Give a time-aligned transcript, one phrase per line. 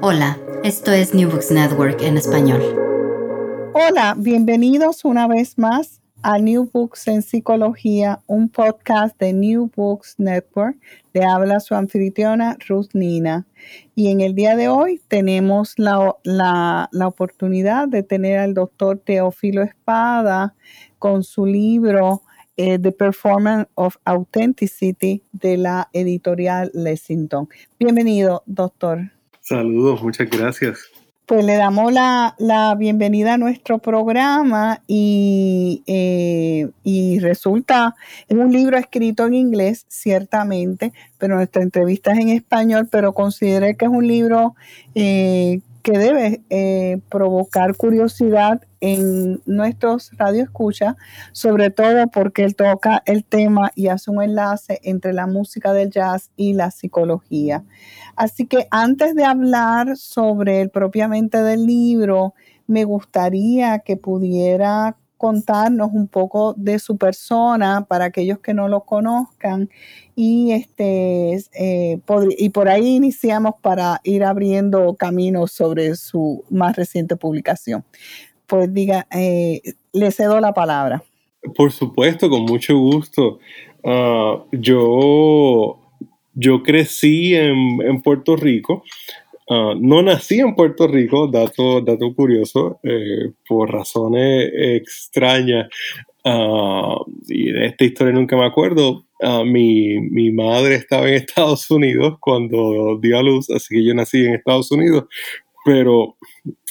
[0.00, 2.62] Hola, esto es New Books Network en español.
[3.74, 10.14] Hola, bienvenidos una vez más a New Books en Psicología, un podcast de New Books
[10.18, 10.76] Network.
[11.12, 13.46] Le habla su anfitriona Ruth Nina.
[13.96, 18.98] Y en el día de hoy tenemos la, la, la oportunidad de tener al doctor
[19.04, 20.54] Teófilo Espada
[21.00, 22.22] con su libro
[22.56, 27.48] eh, The Performance of Authenticity de la editorial Lexington.
[27.78, 29.17] Bienvenido, doctor.
[29.48, 30.78] Saludos, muchas gracias.
[31.24, 37.96] Pues le damos la, bienvenida a nuestro programa y, eh, y resulta,
[38.28, 43.74] es un libro escrito en inglés, ciertamente, pero nuestra entrevista es en español, pero considere
[43.74, 44.54] que es un libro
[44.94, 50.94] eh, que debe eh, provocar curiosidad en nuestros radioescuchas,
[51.32, 55.90] sobre todo porque él toca el tema y hace un enlace entre la música del
[55.90, 57.64] jazz y la psicología.
[58.16, 62.34] Así que antes de hablar sobre el propiamente del libro,
[62.66, 68.84] me gustaría que pudiera contarnos un poco de su persona para aquellos que no lo
[68.84, 69.68] conozcan
[70.14, 72.00] y este eh,
[72.38, 77.84] y por ahí iniciamos para ir abriendo caminos sobre su más reciente publicación.
[78.48, 79.60] Pues diga, eh,
[79.92, 81.02] le cedo la palabra.
[81.54, 83.38] Por supuesto, con mucho gusto.
[83.84, 85.78] Ah, yo,
[86.34, 88.84] yo crecí en, Puerto Rico.
[89.50, 95.68] Ah, no nací en Puerto Rico, dato, dato curioso, eh, por razones extrañas.
[96.24, 96.96] Ah,
[97.28, 99.04] y de esta historia nunca me acuerdo.
[99.44, 104.24] mi, mi, madre estaba en Estados Unidos cuando dio a luz, así que yo nací
[104.24, 105.04] en Estados Unidos,
[105.64, 106.16] pero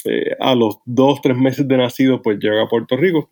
[0.08, 3.30] eh, a los dos, tres meses de nacido, pues llegué a Puerto Rico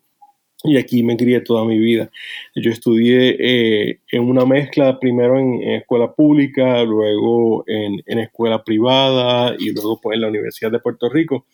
[0.63, 2.09] y aquí me crié toda mi vida.
[2.55, 9.71] Yo estudié eh, en una mezcla, primero en, escuela pública, luego en, escuela privada y
[9.71, 11.45] luego pues en la Universidad de Puerto Rico.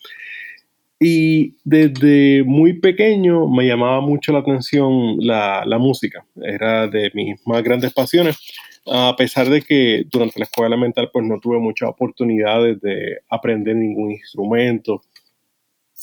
[0.98, 7.38] Y desde muy pequeño me llamaba mucho la atención la, la música, era de mis
[7.46, 8.38] más grandes pasiones
[8.86, 13.76] a pesar de que durante la escuela elemental pues no tuve muchas oportunidades de aprender
[13.76, 15.02] ningún instrumento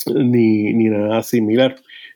[0.08, 1.76] ni, nada similar.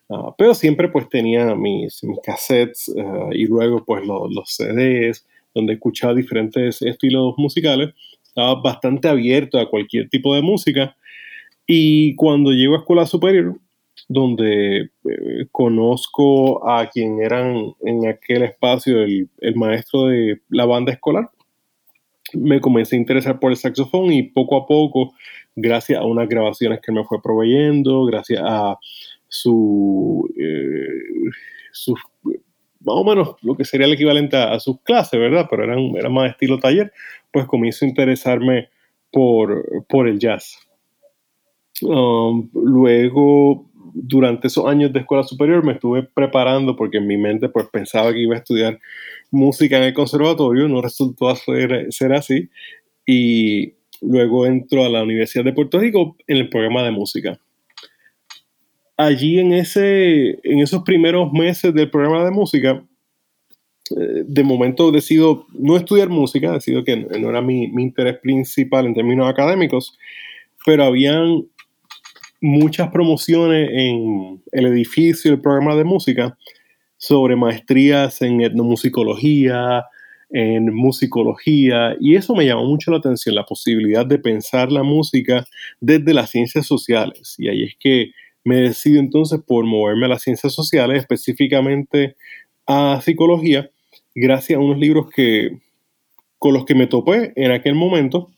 [0.09, 6.13] Ah, pero siempre pues tenía mis, cassettes ah, y luego pues los CDs donde escuchaba
[6.13, 7.93] diferentes estilos musicales.
[8.23, 10.95] Estaba bastante abierto a cualquier tipo de música.
[11.65, 13.57] Y cuando llego a escuela superior,
[14.07, 21.31] donde eh, conozco a quien eran en aquel espacio el, maestro de la banda escolar.
[22.33, 25.13] Me comencé a interesar por el saxofón y poco a poco,
[25.55, 28.77] gracias a unas grabaciones que me fue proveyendo, gracias a
[29.27, 31.31] su, eh,
[32.81, 35.47] más o menos lo que sería el equivalente a, sus clases, ¿verdad?
[35.49, 36.93] Pero eran, era más estilo taller,
[37.31, 38.69] pues comienzo a interesarme
[39.11, 40.59] por, por el jazz.
[41.81, 47.49] Um, luego durante esos años de escuela superior me estuve preparando porque en mi mente
[47.49, 48.79] pues pensaba que iba a estudiar
[49.31, 52.49] música en el conservatorio, no resultó ser, ser así
[53.05, 53.73] y
[54.07, 57.39] luego entro a la Universidad de Puerto Rico en el programa de música.
[58.97, 62.83] Allí en, ese, en esos primeros meses del programa de música,
[63.91, 68.85] eh, de momento decido no estudiar música, decido que no era mi, mi interés principal
[68.85, 69.97] en términos académicos,
[70.65, 71.45] pero habían
[72.41, 76.37] muchas promociones en el edificio del programa de música
[76.97, 79.85] sobre maestrías en etnomusicología,
[80.29, 85.45] en musicología, y eso me llamó mucho la atención, la posibilidad de pensar la música
[85.79, 87.35] desde las ciencias sociales.
[87.37, 88.11] Y ahí es que
[88.43, 92.15] me decido entonces por moverme a las ciencias sociales, específicamente
[92.67, 93.69] a psicología,
[94.13, 95.59] gracias a unos libros que,
[96.37, 98.31] con los que me topé en aquel momento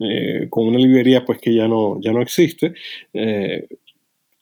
[0.00, 2.74] eh, con una librería pues que ya no, ya no existe,
[3.12, 3.68] eh,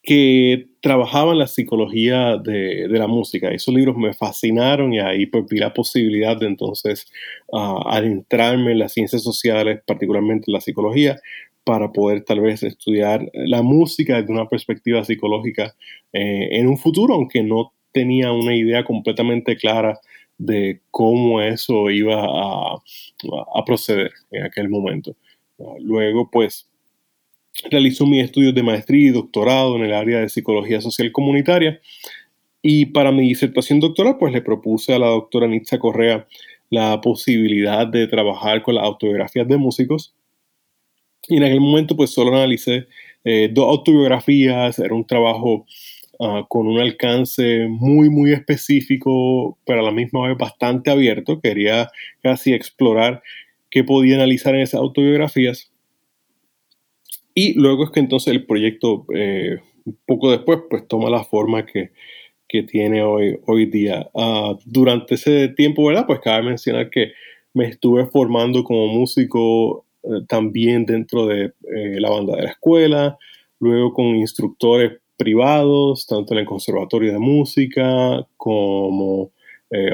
[0.02, 3.50] que trabajaba en la psicología de, la música.
[3.50, 7.06] Esos libros me fascinaron y ahí pues vi la posibilidad de entonces
[7.48, 11.20] uh, adentrarme en las ciencias sociales, particularmente en la psicología,
[11.64, 15.76] para poder tal vez estudiar la música desde una perspectiva psicológica
[16.12, 20.00] eh, en un futuro, aunque no tenía una idea completamente clara
[20.36, 22.74] de cómo eso iba a,
[23.54, 25.14] a proceder en aquel momento.
[25.78, 26.71] luego, pues,
[27.70, 31.80] realizó mis estudios de maestría y doctorado en el área de psicología social comunitaria.
[32.62, 36.26] Y para mi disertación doctoral, pues le propuse a la doctora Nitza Correa
[36.70, 40.14] la posibilidad de trabajar con las autobiografías de músicos.
[41.28, 42.86] Y en aquel momento, pues solo analicé
[43.24, 45.66] eh, dos autobiografías, era un trabajo
[46.20, 51.40] ah, con un alcance muy, muy específico, pero a la misma vez bastante abierto.
[51.40, 51.90] Quería
[52.22, 53.22] casi explorar
[53.70, 55.71] qué podía analizar en esas autobiografías.
[57.34, 59.60] Y luego es que entonces el proyecto, eh,
[60.06, 61.90] poco después, pues toma la forma que,
[62.68, 64.10] tiene hoy, hoy día.
[64.14, 66.04] Ah, durante ese tiempo, ¿verdad?
[66.06, 67.12] Pues cabe mencionar que
[67.54, 73.16] me estuve formando como músico eh, también dentro de eh, la banda de la escuela,
[73.58, 79.32] luego con instructores privados, tanto en el Conservatorio de Música como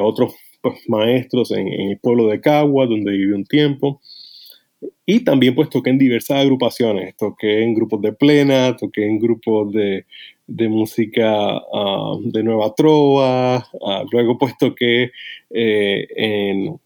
[0.00, 4.00] otros pues, maestros en, en, el pueblo de Cagua, donde viví un tiempo.
[5.10, 9.72] Y también pues toqué en diversas agrupaciones, toqué en grupos de plena, toqué en grupos
[9.72, 10.04] de,
[10.46, 15.10] de música ah, de Nueva Trova, ah, luego pues toqué
[15.48, 16.78] eh, en,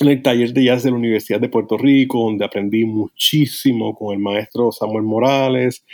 [0.00, 4.14] en, el taller de jazz de la Universidad de Puerto Rico, donde aprendí muchísimo con
[4.14, 5.84] el maestro Samuel Morales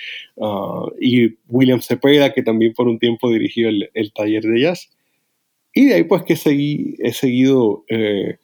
[0.41, 4.89] ah, y William Cepeda, que también por un tiempo dirigió el, el taller de jazz.
[5.75, 7.85] Y de ahí pues que seguí, he seguido...
[7.91, 8.39] Eh,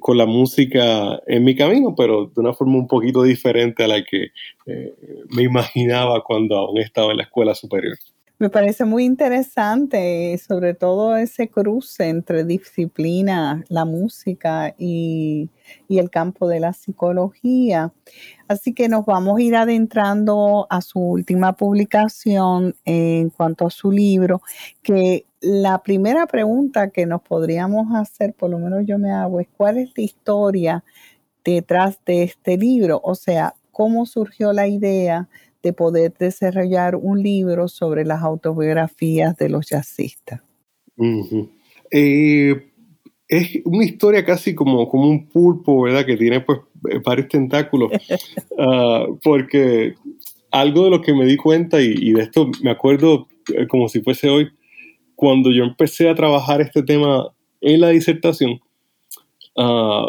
[0.00, 4.04] con la música en mi camino, pero de una forma un poquito diferente a la
[4.04, 4.28] que
[4.66, 4.94] eh,
[5.30, 7.96] me imaginaba cuando aún estaba en la escuela superior.
[8.42, 15.48] Me parece muy interesante, sobre todo ese cruce entre disciplina, la música y,
[15.86, 17.92] y, el campo de la psicología.
[18.48, 23.92] Así que nos vamos a ir adentrando a su última publicación en cuanto a su
[23.92, 24.42] libro,
[24.82, 29.48] que la primera pregunta que nos podríamos hacer, por lo menos yo me hago, es
[29.56, 30.84] cuál es la historia
[31.44, 35.28] detrás de este libro, o sea, cómo surgió la idea
[35.62, 40.40] de poder desarrollar un libro sobre las autobiografías de los jazzistas.
[41.90, 42.70] Eh,
[43.28, 46.06] es una historia casi como, como un pulpo, ¿verdad?
[46.06, 46.60] Que tiene pues
[47.04, 47.90] varios tentáculos,
[48.58, 49.94] ah, porque
[50.50, 53.88] algo de lo que me di cuenta, y, y de esto me acuerdo eh, como
[53.88, 54.52] si fuese hoy,
[55.22, 58.60] cuando yo empecé a trabajar este tema en la disertación,
[59.54, 60.08] uh,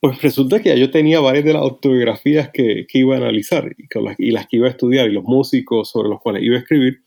[0.00, 3.86] pues resulta que yo tenía varias de las autobiografías que, que iba a analizar y,
[4.00, 6.58] las, y, las, que iba a estudiar y los músicos sobre los cuales iba a
[6.58, 7.02] escribir.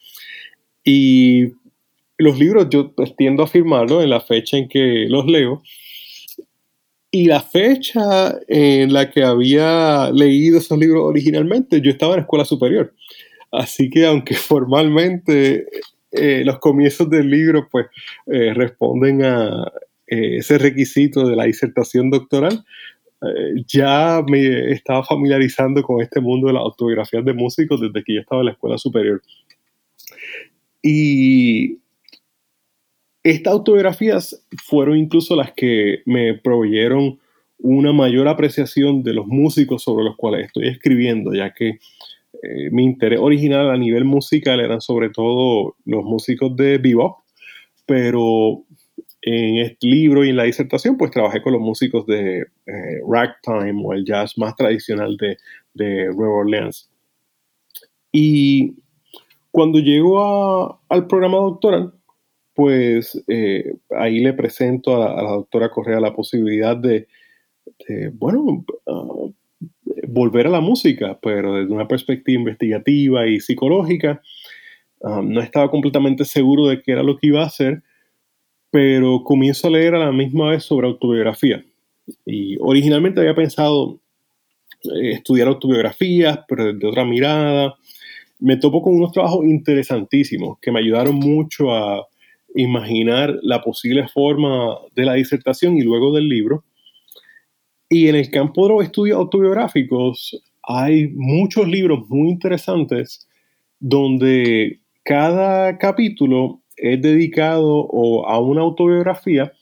[0.86, 1.48] Y
[2.18, 5.64] los libros yo pues, tiendo a firmarlos en la fecha en que los leo.
[7.12, 12.46] Y la fecha en la que había leído esos libros originalmente, yo estaba en escuela
[12.46, 12.94] superior.
[13.52, 15.68] Así que aunque formalmente
[16.12, 17.88] eh, los comienzos del libro pues
[18.28, 19.72] eh, responden a
[20.08, 22.64] eh, ese requisito de la disertación doctoral.
[23.68, 28.22] ya me estaba familiarizando con este mundo de las autobiografías de músicos desde que yo
[28.22, 29.22] estaba en la escuela superior.
[30.84, 31.80] Y
[33.24, 37.20] estas autobiografías fueron incluso las que me proveyeron
[37.60, 41.80] una mayor apreciación de los músicos sobre los cuales estoy escribiendo, ya que
[42.44, 47.20] eh, mi interés original a nivel musical eran sobre todo los músicos de bebop,
[47.86, 48.64] pero
[49.22, 53.82] en este libro y en la disertación pues trabajé con los músicos de eh, ragtime
[53.84, 55.38] o el jazz más tradicional de,
[55.74, 56.90] de Nueva Orleans.
[58.12, 58.76] Y
[59.52, 61.94] cuando llego al programa doctoral,
[62.54, 67.08] pues eh, ahí le presento a la, doctora Correa la posibilidad de,
[68.14, 69.34] bueno, uh,
[70.08, 74.22] volver a la música, pero desde una perspectiva investigativa y psicológica.
[75.00, 77.84] Um, no estaba completamente seguro de qué era lo que iba a hacer,
[78.72, 81.64] pero comienzo a leer a la misma vez sobre autobiografía.
[82.26, 84.00] Y originalmente había pensado
[84.84, 87.76] eh, estudiar autobiografías, pero desde otra mirada.
[88.40, 92.08] Me topo con unos trabajos interesantísimos que me ayudaron mucho a
[92.56, 96.64] imaginar la posible forma de la disertación y luego del libro.
[97.90, 103.28] Y en el campo de los estudios autobiográficos hay muchos libros muy interesantes
[103.80, 109.54] donde cada capítulo es dedicado a una autobiografía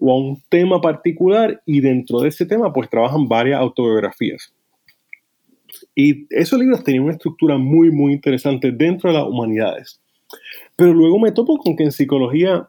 [0.00, 4.52] o a un tema particular y dentro de ese tema pues trabajan varias autobiografías.
[5.94, 10.00] Y esos libros tenían una estructura muy, muy interesante dentro de las humanidades.
[10.74, 12.68] Pero luego me topo con que en psicología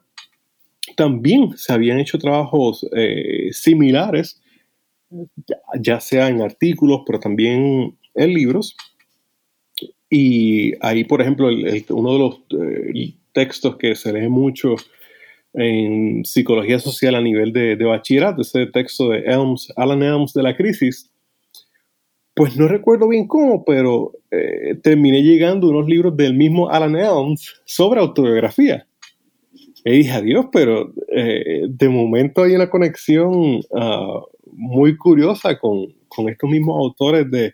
[0.96, 4.41] también se habían hecho trabajos eh, similares
[5.80, 8.76] ya sea en artículos, pero también en libros.
[10.10, 14.76] Y ahí, por ejemplo, uno de los eh, textos que se lee mucho
[15.54, 20.44] en psicología social a nivel de, de bachillerato, ese texto de Elms, Alan Elms de
[20.44, 21.12] la crisis,
[22.34, 27.62] pues no recuerdo bien cómo, pero eh, terminé llegando unos libros del mismo Alan Elms
[27.66, 28.88] sobre autobiografía.
[29.84, 35.94] Y dije, adiós, pero eh, de momento hay una conexión ah, muy curiosa con,
[36.30, 37.54] estos mismos autores de,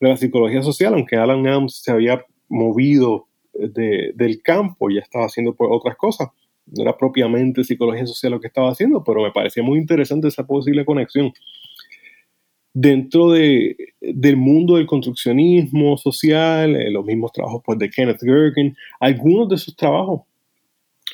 [0.00, 5.68] la psicología social, aunque Alan Elms se había movido del campo, ya estaba haciendo pues,
[5.72, 6.28] otras cosas.
[6.66, 10.46] No era propiamente psicología social lo que estaba haciendo, pero me parecía muy interesante esa
[10.46, 11.32] posible conexión
[12.80, 18.76] dentro de, del mundo del construccionismo social, eh, los mismos trabajos pues, de Kenneth Gergen,
[19.00, 20.22] algunos de sus trabajos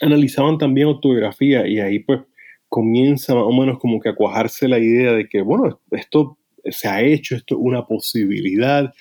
[0.02, 2.20] analizaban también autobiografía y ahí pues
[2.74, 6.88] comienza más o menos como que a cuajarse la idea de que, bueno, esto se
[6.88, 8.92] ha hecho, esto es una posibilidad.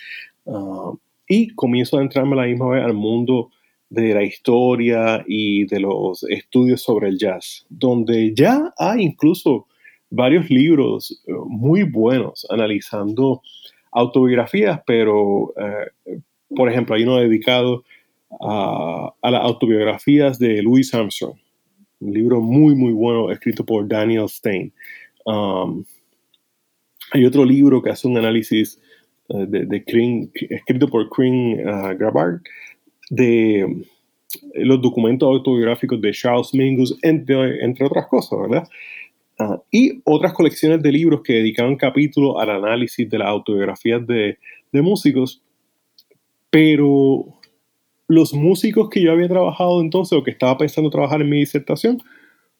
[0.45, 0.91] Ah,
[1.27, 3.49] y comienzo a entrarme a la misma vez al mundo
[3.89, 9.65] de la historia y de los estudios sobre el jazz, donde ya hay incluso
[10.11, 13.41] varios libros eh, muy buenos analizando
[13.91, 16.19] autobiografías, pero, eh,
[16.55, 17.83] por ejemplo, hay uno dedicado
[18.39, 21.37] a, las autobiografías de Louis Armstrong,
[22.03, 24.71] un libro muy, muy bueno escrito por Daniel Stein.
[25.25, 25.83] Um,
[27.11, 28.79] hay otro libro que hace un análisis
[29.29, 29.83] eh, de,
[30.49, 32.43] escrito por Kring uh, Grabart,
[33.09, 33.85] de
[34.55, 38.67] los documentos autobiográficos de Charles Mingus, entre, entre otras cosas, ¿verdad?
[39.71, 44.37] y otras colecciones de libros que dedicaban capítulos al análisis de las autobiografías de,
[44.71, 45.41] músicos,
[46.49, 47.25] pero
[48.07, 52.01] los músicos que yo había trabajado entonces o que estaba pensando trabajar en mi disertación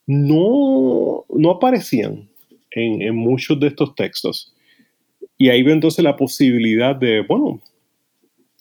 [0.06, 2.30] no, no aparecían
[2.72, 4.54] en, en, muchos de estos textos.
[5.38, 7.62] Y ahí veo entonces la posibilidad de, bueno,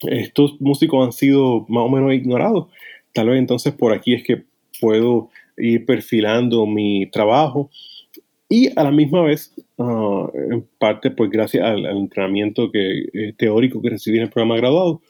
[0.02, 2.66] estos músicos han sido más o menos ignorados.
[3.12, 4.44] Tal vez entonces por aquí es que
[4.80, 7.70] puedo ir perfilando mi trabajo
[8.52, 13.80] y a la misma vez, ah, en parte, pues gracias al, entrenamiento que, eh, teórico
[13.80, 15.00] que recibí en el programa graduado,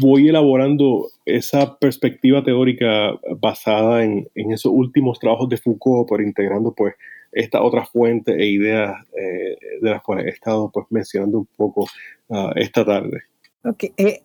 [0.00, 6.94] voy elaborando esa perspectiva teórica basada en, esos últimos trabajos de Foucault, por integrando pues
[7.32, 11.86] esta otra fuente e ideas eh, de las cuales he estado pues mencionando un poco
[12.30, 13.22] ah, esta tarde.
[13.64, 14.22] Ok, eh,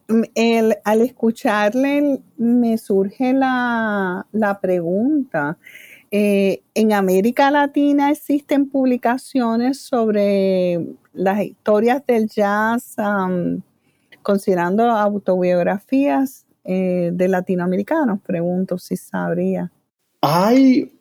[0.84, 5.58] al escucharle me surge la, la pregunta.
[6.12, 12.96] Eh, en América Latina existen publicaciones sobre las historias del jazz,
[14.22, 18.22] considerando autobiografías eh, de latinoamericanos.
[18.22, 19.72] Pregunto si sabría.
[20.22, 20.92] Hay,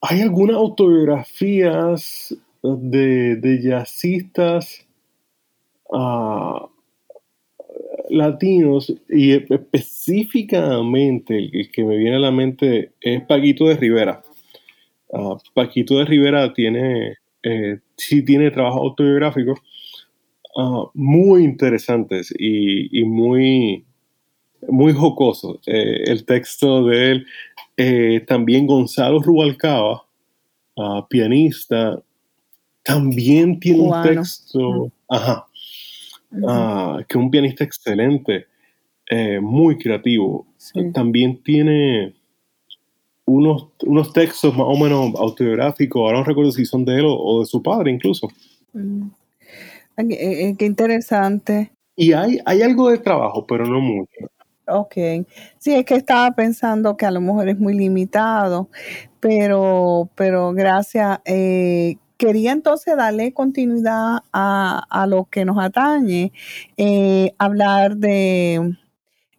[0.00, 4.86] hay algunas autobiografías de, jazzistas
[5.92, 6.68] ah,
[8.10, 14.22] latinos y específicamente el que me viene a la mente es Paquito de Rivera.
[15.12, 19.54] Ah, Paquito de Rivera tiene, eh, sí tiene trabajo autobiográfico
[20.56, 23.84] ah, muy interesantes y, muy,
[24.68, 25.60] muy jocosos.
[25.66, 27.26] Eh, el texto de él,
[27.76, 30.04] eh, también Gonzalo Rubalcaba,
[30.78, 32.02] ah, pianista,
[32.84, 35.46] también tiene un texto, ajá,
[37.08, 38.46] que un pianista excelente,
[39.40, 40.46] muy creativo.
[40.92, 42.14] También tiene
[43.24, 47.40] unos, unos textos más o menos autobiográficos, ahora no recuerdo si son de él o,
[47.40, 48.28] de su padre incluso.
[48.72, 49.08] Mm.
[49.96, 51.72] Eh, eh, qué, interesante.
[51.96, 54.30] Y hay, hay algo de trabajo, pero no mucho.
[54.66, 54.94] Ok,
[55.58, 58.68] sí, es que estaba pensando que a lo mejor es muy limitado,
[59.20, 61.18] pero, pero gracias.
[61.24, 66.32] Eh, quería entonces darle continuidad a, a, lo que nos atañe,
[67.38, 68.76] hablar de,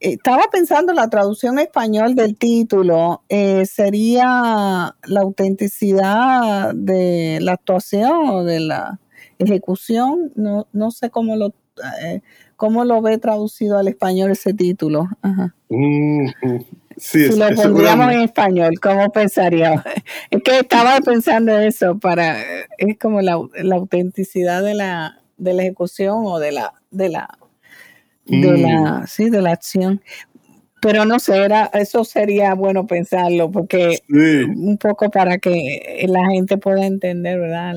[0.04, 8.30] estaba pensando en la traducción español del título, eh, sería la autenticidad de la actuación
[8.30, 9.00] o de la
[9.40, 10.32] ejecución.
[10.36, 11.54] No, no sé cómo lo,
[12.04, 12.22] eh,
[12.56, 15.08] cómo lo ve traducido al español ese título.
[15.70, 16.28] Mm,
[16.98, 19.84] si lo pondríamos en español, ¿cómo pensaríamos?
[20.30, 22.38] Es que estaba pensando eso para,
[22.78, 27.38] es como la, la autenticidad de la, de la ejecución o de la, de la
[28.26, 29.08] de la, mm.
[29.08, 30.02] sí, de la acción.
[30.84, 36.58] Pero no sé, era, eso sería bueno pensarlo, porque un poco para que la gente
[36.58, 37.74] pueda entender, ¿verdad?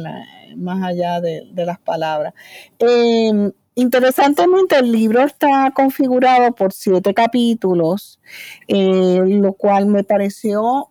[0.56, 2.34] más allá de, las palabras.
[2.80, 8.18] Em, interesantemente, el libro está configurado por siete capítulos,
[8.66, 10.90] eh, lo cual me pareció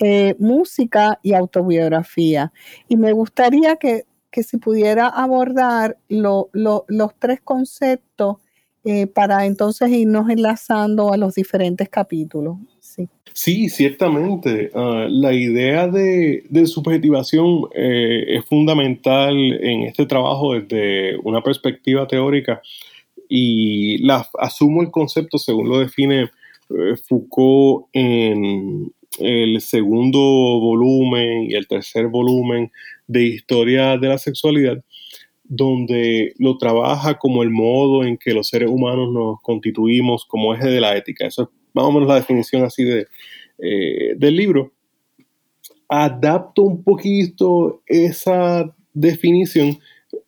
[0.00, 2.52] eh, música y autobiografía.
[2.88, 8.36] Y me gustaría que, si pudiera abordar los tres conceptos
[9.14, 12.56] para entonces irnos enlazando a los diferentes capítulos.
[13.40, 14.70] Sí, ciertamente.
[14.74, 22.60] Ah, la idea de, subjetivación eh, es fundamental en este trabajo desde una perspectiva teórica
[23.28, 26.22] y la, asumo el concepto según lo define
[26.70, 32.70] eh, Foucault en el segundo volumen y el tercer volumen
[33.06, 34.82] de Historia de la Sexualidad,
[35.44, 40.68] donde lo trabaja como el modo en que los seres humanos nos constituimos como eje
[40.68, 41.26] de la ética.
[41.26, 43.06] Eso es más la definición así de,
[43.58, 44.72] eh, del libro,
[45.88, 49.78] adapto un poquito esa definición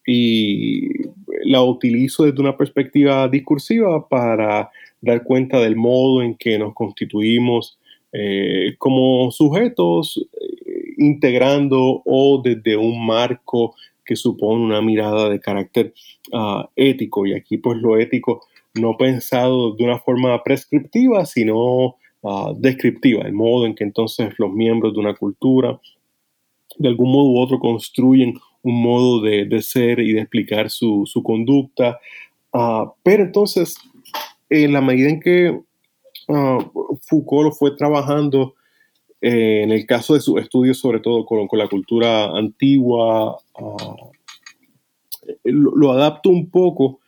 [0.06, 0.88] y
[1.44, 4.70] la utilizo desde una perspectiva discursiva para
[5.00, 7.78] dar cuenta del modo en que nos constituimos
[8.12, 13.74] eh, como sujetos, eh, integrando o desde un marco
[14.04, 15.94] que supone una mirada de carácter
[16.32, 17.26] ah, ético.
[17.26, 18.42] Y aquí pues lo ético
[18.74, 24.52] no pensado de una forma prescriptiva, sino ah, descriptiva, el modo en que entonces los
[24.52, 25.80] miembros de una cultura,
[26.76, 31.98] de algún modo u otro, construyen un modo de, ser y de explicar su, conducta.
[32.52, 33.76] Ah, pero entonces,
[34.48, 35.60] en la medida en que
[36.34, 36.58] ah,
[37.02, 38.54] Foucault fue trabajando,
[39.20, 43.36] eh, en el caso de sus estudios, sobre todo con, la cultura antigua,
[45.44, 47.00] lo, lo adapto un poco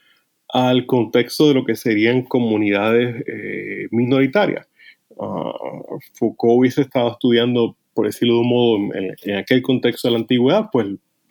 [0.53, 4.69] al contexto de lo que serían comunidades eh, minoritarias.
[5.17, 10.21] Uh, Foucault hubiese estado estudiando, por decirlo de un modo, en, aquel contexto de la
[10.21, 10.89] antigüedad, pues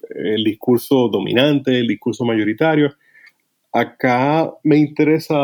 [0.10, 2.96] el discurso dominante, el discurso mayoritario.
[3.72, 5.36] Acá me interesa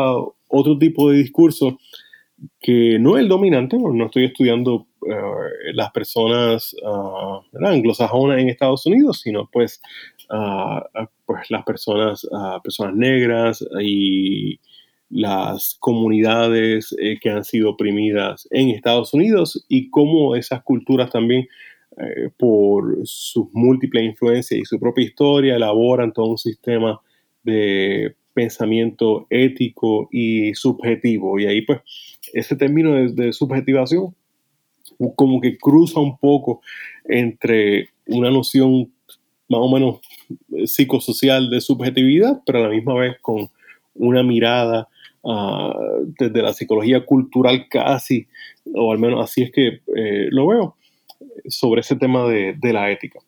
[0.48, 1.78] otro tipo de discurso
[2.60, 8.86] que no es el dominante, no estoy estudiando eh, las personas uh, anglosajonas en Estados
[8.86, 9.80] Unidos, sino pues
[11.24, 12.26] pues las personas,
[12.62, 14.60] personas negras y
[15.10, 21.48] las comunidades eh, que han sido oprimidas en Estados Unidos y cómo esas culturas también,
[21.96, 27.00] eh, por sus múltiples influencias y su propia historia, elaboran todo un sistema
[27.42, 31.40] de pensamiento ético y subjetivo.
[31.40, 31.80] Y ahí pues
[32.32, 34.14] ese término de subjetivación
[35.16, 36.60] como que cruza un poco
[37.04, 38.92] entre una noción
[39.48, 40.00] más o menos
[40.54, 43.48] eh, psicosocial de subjetividad, pero a la misma vez con
[43.94, 44.88] una mirada
[45.24, 45.74] ah,
[46.18, 48.26] desde la psicología cultural casi,
[48.74, 50.76] o al menos así es que eh, lo veo,
[51.48, 53.20] sobre ese tema de, la ética.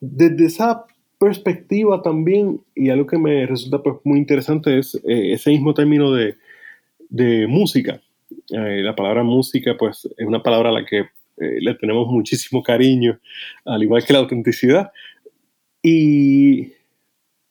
[0.00, 0.86] Desde esa
[1.18, 6.12] perspectiva también, y algo que me resulta pues, muy interesante es eh, ese mismo término
[6.12, 6.36] de,
[7.14, 8.00] de música.
[8.48, 13.20] la palabra música pues es una palabra a la que eh, le tenemos muchísimo cariño,
[13.64, 14.90] al igual que la autenticidad.
[15.80, 16.72] Y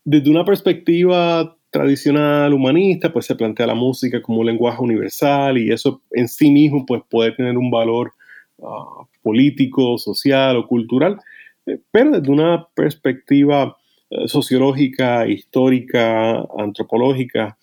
[0.04, 5.71] desde una perspectiva tradicional humanista, pues se plantea la música como un lenguaje universal y
[5.71, 8.13] eso en sí mismo pues puede tener un valor
[8.62, 11.19] ah, político, social o cultural,
[11.65, 13.78] eh, pero desde una perspectiva
[14.10, 17.58] eh, sociológica, histórica, antropológica,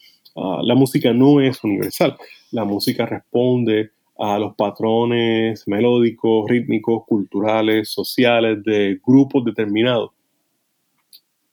[0.62, 2.16] la música no es universal.
[2.50, 10.11] La música responde a los patrones melódicos, rítmicos, culturales, sociales de grupos determinados.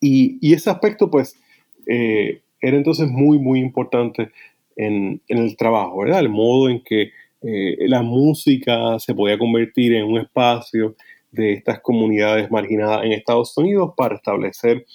[0.02, 1.40] Y, ese aspecto, pues,
[1.88, 4.32] eh, era entonces muy, muy importante
[4.76, 6.20] en, el trabajo, ¿verdad?
[6.20, 10.96] El modo en que eh, la música se podía convertir en un espacio
[11.32, 14.86] de estas comunidades marginadas en Estados Unidos para establecer,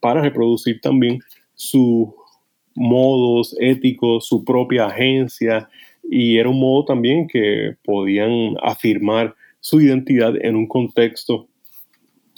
[0.00, 1.20] para reproducir también
[1.54, 2.08] sus
[2.78, 5.68] modos éticos, su propia agencia,
[6.08, 11.48] y era un modo también que podían afirmar su identidad en un contexto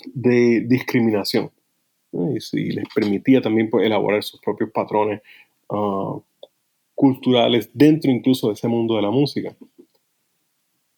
[0.07, 1.50] de discriminación.
[2.12, 5.20] Y, les permitía también pues, elaborar sus propios patrones
[5.68, 6.18] ah,
[6.94, 9.55] culturales dentro incluso de ese mundo de la música.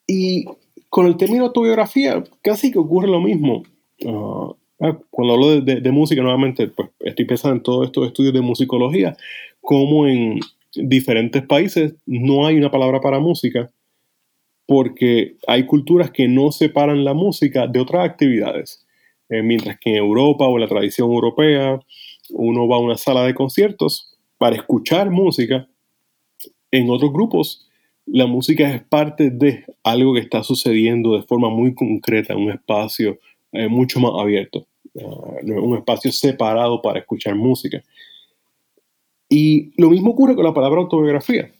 [0.06, 0.46] Y
[0.88, 3.64] con el término autobiografía casi que ocurre lo mismo.
[4.06, 8.34] Ah, ah, cuando hablo de, de, música nuevamente, pues estoy pensando en todos estos estudios
[8.34, 9.16] de musicología,
[9.60, 10.40] como en,
[10.74, 13.70] diferentes países no hay una palabra para música
[14.66, 18.86] porque hay culturas que no separan la música de otras actividades.
[19.28, 21.80] Eh, mientras que en Europa o en la tradición europea
[22.30, 25.68] uno va a una sala de conciertos para escuchar música,
[26.70, 27.68] en otros grupos
[28.06, 32.50] la música es parte de algo que está sucediendo de forma muy concreta en un
[32.50, 33.20] espacio
[33.68, 37.82] mucho más abierto, un espacio separado para escuchar música.
[39.28, 41.50] Y lo mismo ocurre con la palabra autobiografía.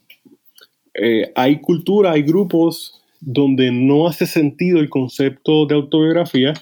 [1.35, 6.55] hay cultura, hay grupos donde no hace sentido el concepto de autobiografía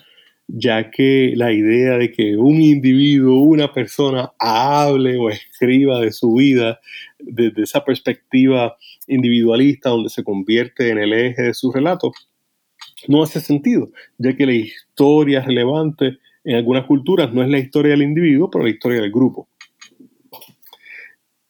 [0.52, 6.34] ya que la idea de que un individuo, una persona hable o escriba de su
[6.34, 6.80] vida
[7.18, 12.12] desde esa perspectiva individualista donde se convierte en el eje de su relato,
[13.08, 17.92] no hace sentido, ya que la historia relevante en algunas culturas no es la historia
[17.92, 19.48] del individuo, pero la historia del grupo.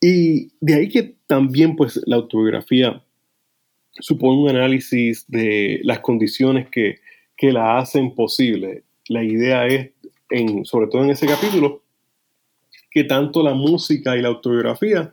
[0.01, 3.03] Y de ahí que también pues la autobiografía
[3.93, 7.01] supone un análisis de las condiciones que,
[7.37, 9.91] que la hacen posible la idea es,
[10.31, 11.83] en, sobre todo en ese capítulo,
[12.93, 15.13] que tanto la música y la autobiografía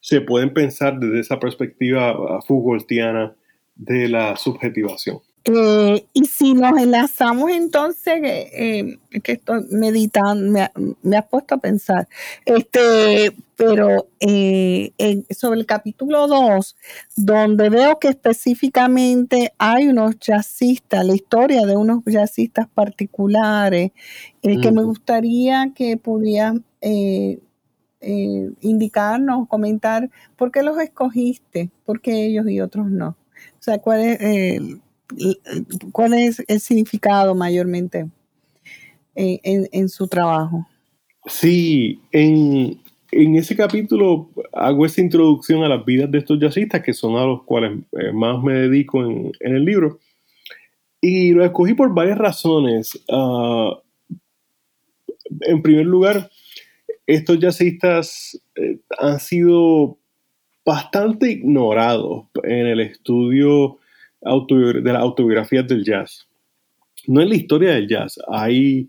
[0.00, 3.34] se pueden pensar desde esa perspectiva Foucaultiana
[3.76, 5.20] de la subjetivación.
[5.46, 10.70] Eh, y si nos enlazamos entonces, eh, eh, que estoy meditando, me,
[11.02, 12.08] me, has puesto a pensar,
[12.46, 14.08] este, pero
[15.30, 16.76] sobre el capítulo 2,
[17.16, 23.92] donde veo que específicamente hay unos jazzistas, la historia de unos jazzistas particulares,
[24.40, 26.54] que me gustaría que pudieras
[28.00, 33.08] indicarnos, comentar por qué los escogiste, por qué ellos y otros no.
[33.08, 34.80] O sea, cuál es
[35.92, 38.08] ¿Cuál es el significado mayormente
[39.14, 40.66] en, su trabajo?
[41.26, 47.16] Sí, en, ese capítulo hago esa introducción a las vidas de estos jazzistas, que son
[47.16, 50.00] a los cuales eh, más me dedico en, el libro.
[51.00, 52.98] Y lo escogí por varias razones.
[53.10, 53.78] Ah,
[55.42, 56.30] en primer lugar,
[57.06, 59.98] estos jazzistas eh, han sido
[60.64, 63.78] bastante ignorados en el estudio
[64.24, 66.26] de las autobiografías del jazz.
[67.06, 68.18] No es la historia del jazz.
[68.28, 68.88] Hay,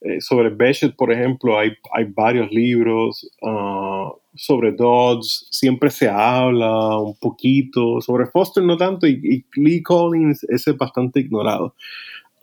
[0.00, 3.30] eh, sobre Bechet, por ejemplo, hay, hay varios libros.
[3.42, 8.00] Ah, sobre Dodds siempre se habla un poquito.
[8.00, 9.06] Sobre Foster no tanto.
[9.06, 11.74] Y, Lee Collins, ese es bastante ignorado.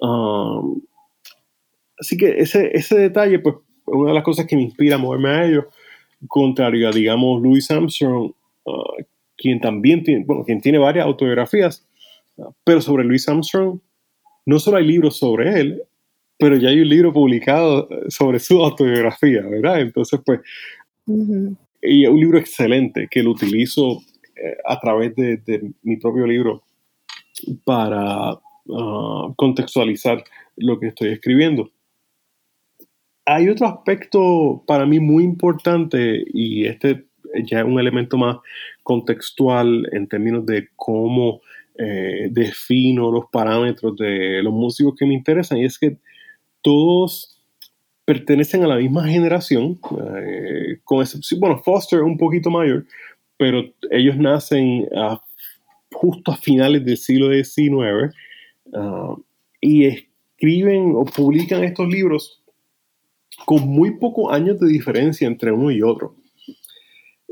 [0.01, 0.61] Ah,
[1.99, 4.99] así que ese, ese detalle, pues, es una de las cosas que me inspira a
[4.99, 5.65] moverme a ellos.
[6.27, 8.31] Contrario a, digamos, Louis Armstrong,
[8.67, 9.03] ah,
[9.37, 11.86] quien también tiene, bueno, quien tiene varias autobiografías,
[12.63, 13.79] pero sobre Louis Armstrong,
[14.45, 15.83] no solo hay libros sobre él,
[16.37, 19.81] pero ya hay un libro publicado sobre su autobiografía, ¿verdad?
[19.81, 20.41] Entonces, pues,
[21.81, 24.01] y un libro excelente que lo utilizo
[24.35, 26.63] eh, a través de, mi propio libro
[27.63, 30.23] para ah, contextualizar
[30.57, 31.71] lo que estoy escribiendo.
[33.25, 37.05] Hay otro aspecto para mí muy importante y este
[37.43, 38.37] ya es un elemento más
[38.83, 41.41] contextual en términos de cómo
[41.77, 45.97] eh, defino los parámetros de los músicos que me interesan y es que
[46.61, 47.39] todos
[48.05, 49.79] pertenecen a la misma generación,
[50.21, 52.85] eh, con excepción, bueno, Foster un poquito mayor,
[53.37, 54.87] pero ellos nacen
[55.91, 58.13] justo a finales del siglo XIX
[58.73, 59.15] ah,
[59.61, 62.41] y escriben o publican estos libros
[63.45, 66.15] con muy pocos años de diferencia entre uno y otro.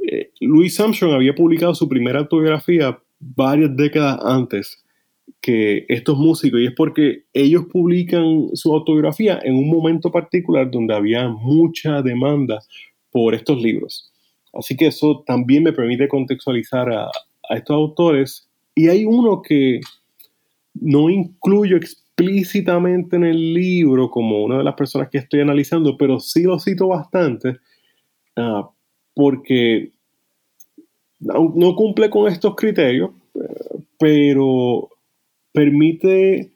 [0.08, 3.00] Eh, Louis Armstrong había publicado su primera autobiografía
[3.34, 4.84] varias décadas antes
[5.42, 10.94] que estos músicos y es porque ellos publican su autobiografía en un momento particular donde
[10.94, 12.60] había mucha demanda
[13.12, 14.12] por estos libros.
[14.54, 17.10] Así que eso también me permite contextualizar a,
[17.50, 19.80] estos autores y hay uno que
[20.74, 26.20] no incluyo explícitamente en el libro como una de las personas que estoy analizando, pero
[26.20, 27.58] sí lo cito bastante
[28.36, 28.68] ah,
[29.14, 29.92] porque
[31.26, 33.12] no, cumple con estos criterios,
[33.98, 34.90] pero
[35.52, 36.52] permite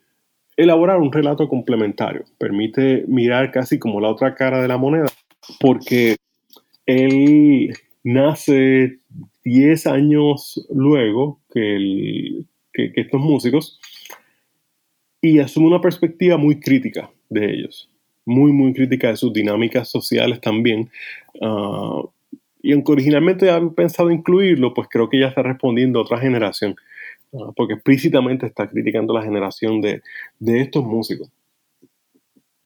[0.55, 5.07] elaborar un relato complementario, permite mirar casi como la otra cara de la moneda,
[5.59, 6.17] porque
[6.85, 8.99] él nace
[9.43, 13.79] 10 años luego que, estos músicos
[15.21, 17.89] y asume una perspectiva muy crítica de ellos,
[18.25, 20.89] muy, muy crítica de sus dinámicas sociales también.
[21.41, 22.03] Ah,
[22.61, 26.75] y aunque originalmente han pensado incluirlo, pues creo que ya está respondiendo a otra generación,
[27.55, 30.01] porque explícitamente está criticando la generación de,
[30.39, 31.29] estos músicos.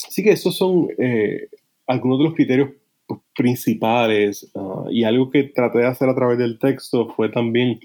[0.07, 1.49] Así que esos son eh,
[1.87, 2.69] algunos de los criterios
[3.05, 4.51] pues, principales
[4.89, 7.79] y algo que traté de hacer a través del texto fue también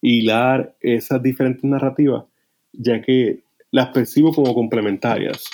[0.00, 2.24] hilar esas diferentes narrativas,
[2.72, 5.48] ya que las percibo como complementarias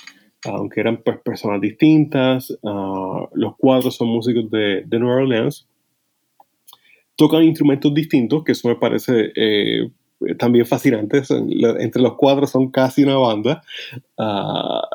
[0.44, 5.66] aunque eran pues, personas distintas, los cuatro son músicos de, de Nueva Orleans,
[7.18, 9.90] tocan instrumentos distintos, que eso me parece eh,
[10.38, 11.20] también fascinante.
[11.81, 13.61] Entre los cuatro son casi una banda.
[14.16, 14.88] Ah,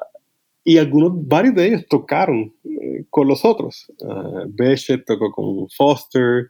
[0.64, 3.92] y algunos, varios de ellos tocaron eh, con los otros.
[4.00, 4.50] Uh,
[5.06, 6.50] tocó con Foster,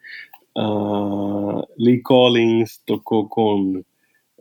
[0.53, 3.83] uh, Lee Collins tocó con,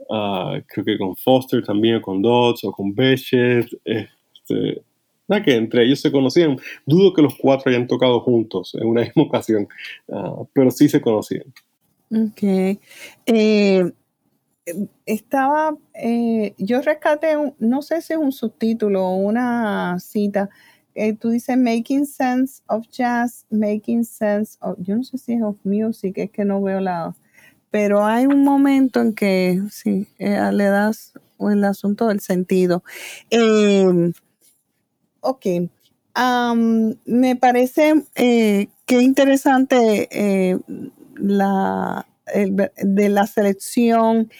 [0.06, 3.66] creo que con Foster también, o con Dodds, o con Bechet.
[3.86, 4.82] Este,
[5.40, 6.58] que entre ellos se conocían.
[6.84, 9.68] Dudo que los cuatro hayan tocado juntos en una misma ocasión,
[10.52, 11.44] pero sí se conocían.
[12.10, 12.42] Ok.
[13.26, 13.92] Eh,
[15.06, 20.50] estaba, eh, yo rescaté, no sé si es un subtítulo o una cita.
[20.94, 25.42] Eh, tú dices Making Sense of Jazz, Making Sense of, yo no sé si es
[25.42, 27.14] of Music, es que no veo la,
[27.70, 32.84] pero hay un momento en que sí, eh, le das el asunto del sentido.
[35.22, 35.46] Ok,
[37.06, 38.68] me parece que
[39.00, 40.60] interesante
[41.16, 42.06] la
[42.82, 44.30] de la selección.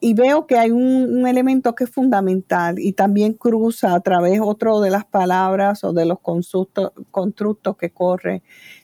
[0.00, 4.80] Y veo que hay un, elemento que es fundamental y también cruza a través otro
[4.80, 8.42] de las palabras o de los constructos que corre,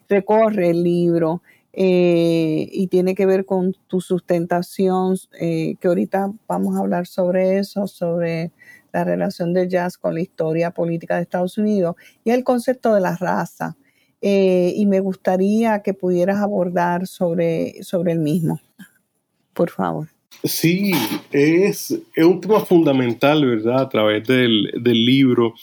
[0.09, 6.77] recorre el libro eh, y tiene que ver con tu sustentación, eh, que ahorita vamos
[6.77, 8.53] a hablar sobre eso, sobre
[8.95, 13.01] la relación del jazz con la historia política de Estados Unidos y el concepto de
[13.01, 13.77] la raza.
[14.23, 18.61] Eh, y me gustaría que pudieras abordar sobre, sobre el mismo,
[19.53, 20.09] por favor.
[20.45, 20.93] Sí,
[21.33, 23.81] es, un tema fundamental, ¿verdad?
[23.81, 25.55] A través del, libro,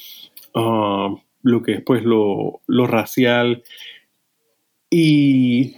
[0.54, 3.64] ah, lo que es pues lo, racial.
[4.90, 5.78] Y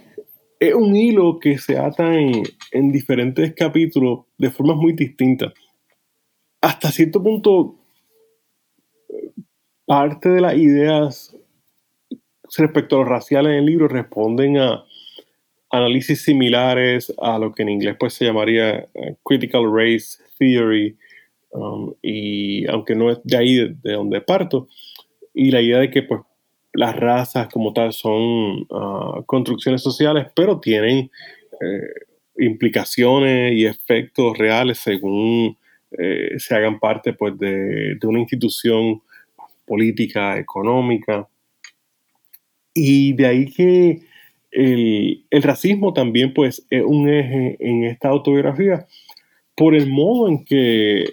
[0.58, 5.52] es un hilo que se ata en diferentes capítulos de formas muy distintas.
[6.64, 7.76] Hasta cierto punto,
[9.84, 11.36] parte de las ideas
[12.56, 14.82] respecto a lo racial en el libro responden a
[15.68, 20.96] análisis similares a lo que en inglés pues se llamaría eh, critical race theory
[21.50, 24.66] um, y aunque no es de ahí de, donde parto
[25.34, 26.22] y la idea de que pues
[26.72, 31.10] las razas como tal son ah, construcciones sociales pero tienen
[31.60, 32.06] eh,
[32.38, 35.58] implicaciones y efectos reales según
[35.98, 39.02] eh, se hagan parte pues de, una institución
[39.66, 41.28] política, económica.
[42.74, 44.00] Y de ahí que
[44.50, 48.86] el, racismo también pues es un eje en esta autobiografía
[49.56, 51.04] por el modo en que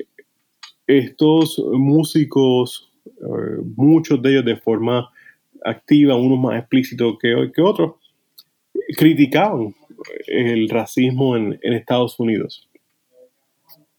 [0.87, 5.09] estos músicos, eh, muchos de ellos de forma
[5.63, 7.93] activa, unos más explícitos que, que otros,
[8.97, 9.75] criticaban
[10.27, 12.70] el racismo en Estados Unidos.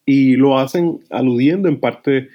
[0.04, 2.28] Y lo hacen aludiendo en parte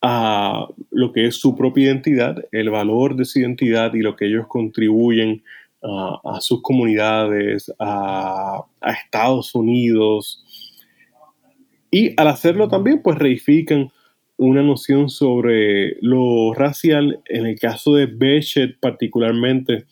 [0.00, 4.26] a lo que es su propia identidad, el valor de su identidad y lo que
[4.26, 5.42] ellos contribuyen
[5.82, 10.44] a sus comunidades, a, Estados Unidos.
[11.90, 13.90] Y al hacerlo también, pues reifican
[14.36, 17.20] una noción sobre lo racial.
[17.26, 19.86] En el caso de Bechet particularmente,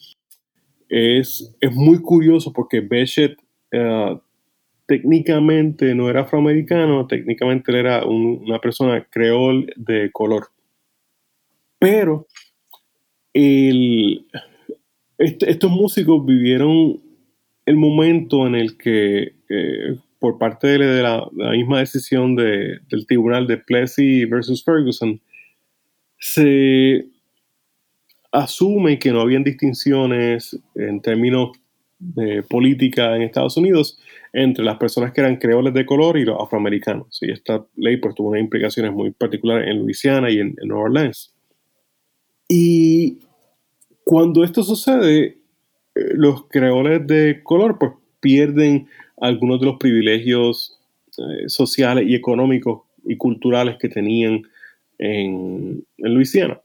[0.88, 3.38] es, es muy curioso porque Bechet
[3.70, 4.16] eh,
[4.90, 10.48] técnicamente no era afroamericano, técnicamente él era una persona creol de color.
[11.78, 12.26] Pero
[15.16, 17.00] estos músicos vivieron
[17.66, 23.58] el momento en el que, eh, por parte de, la, misma decisión del tribunal de
[23.58, 25.20] Plessy versus Ferguson,
[26.18, 27.06] se
[28.32, 31.52] asume que no habían distinciones en términos
[32.00, 34.00] de política en Estados Unidos
[34.32, 37.18] entre las personas que eran creoles de color y los afroamericanos.
[37.22, 41.34] Y esta ley pues, tuvo unas implicaciones muy particulares en Luisiana y en, Nueva Orleans.
[42.48, 43.18] Y
[44.04, 45.38] cuando esto sucede,
[45.94, 48.88] eh, los creoles de color pues, pierden
[49.20, 50.80] algunos de los privilegios
[51.18, 54.42] eh, sociales y económicos y culturales que tenían
[54.98, 56.60] en, en Luisiana.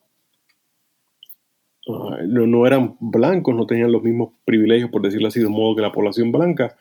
[1.87, 5.75] Ah, no, no, eran blancos, no tenían los mismos privilegios, por decirlo así, de modo
[5.75, 6.75] que la población blanca,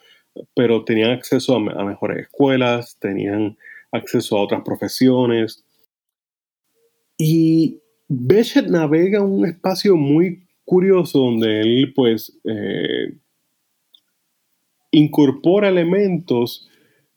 [0.54, 3.56] pero tenían acceso a, mejores escuelas, tenían
[3.92, 5.64] acceso a otras profesiones.
[7.16, 13.14] Y Bechet navega un espacio muy curioso donde él pues eh,
[14.90, 16.68] incorpora elementos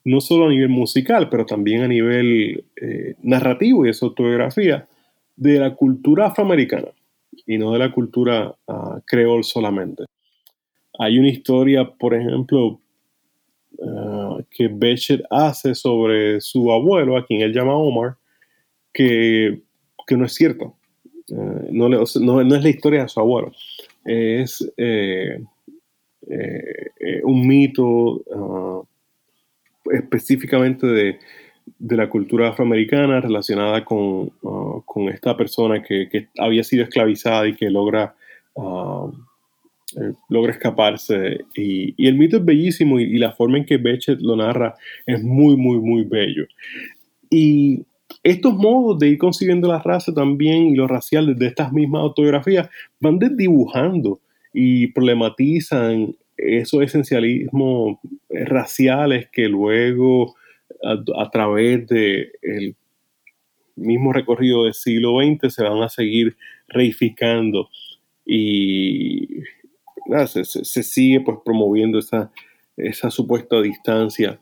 [0.04, 4.88] no solo a nivel musical, pero también a nivel eh, narrativo y de autobiografía
[5.36, 6.88] de la cultura afroamericana
[7.46, 10.04] y no de la cultura uh, creol solamente.
[10.98, 12.80] Hay una historia, por ejemplo,
[13.78, 18.16] uh, que Bechet hace sobre su abuelo, a quien él llama Omar,
[18.92, 19.62] que,
[20.06, 20.74] que no es cierto.
[21.30, 22.16] Uh, no, es
[22.62, 23.52] la historia de su abuelo.
[24.04, 25.42] Es eh,
[26.28, 28.86] eh, un mito
[29.92, 31.18] específicamente de,
[31.78, 34.30] de la cultura afroamericana relacionada con,
[34.84, 38.14] con esta persona que, que, había sido esclavizada y que logra,
[40.28, 41.38] logra escaparse.
[41.54, 44.74] Y, el mito es bellísimo y, la forma en que Bechet lo narra
[45.06, 46.46] es muy, muy, muy bello.
[47.30, 47.84] Y
[48.22, 52.68] estos modos de ir concibiendo la raza también y lo racial desde estas mismas autografías
[53.00, 54.20] van desdibujando
[54.52, 57.98] y problematizan esos esencialismos
[58.30, 60.34] raciales que luego
[60.82, 62.76] a, través del el
[63.76, 66.36] mismo recorrido del siglo XX se van a seguir
[66.68, 67.68] reificando
[68.24, 69.42] y
[70.26, 72.30] se, sigue pues promoviendo esa,
[73.10, 74.40] supuesta distancia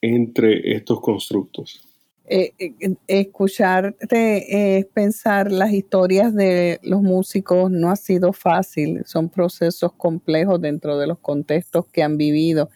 [0.00, 1.84] entre estos constructos.
[2.30, 9.30] Eh, eh, escucharte es pensar las historias de los músicos no ha sido fácil, son
[9.30, 12.68] procesos complejos dentro de los contextos que han vivido.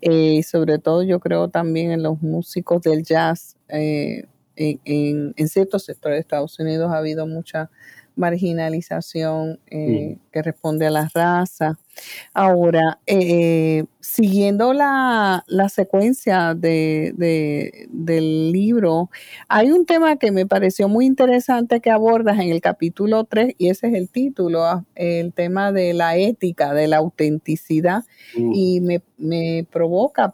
[0.00, 3.56] Eh, sobre todo yo creo también en los músicos del jazz.
[3.68, 7.70] en, en, ciertos sectores de Estados Unidos ha habido mucha
[8.16, 11.78] marginalización eh, que responde a la raza.
[12.34, 19.10] Ahora, eh, siguiendo la, secuencia de, del libro,
[19.48, 23.68] hay un tema que me pareció muy interesante que abordas en el capítulo 3 y
[23.68, 28.04] ese es el título, ah, el tema de la ética, de la autenticidad.
[28.34, 30.30] Y me, me provoca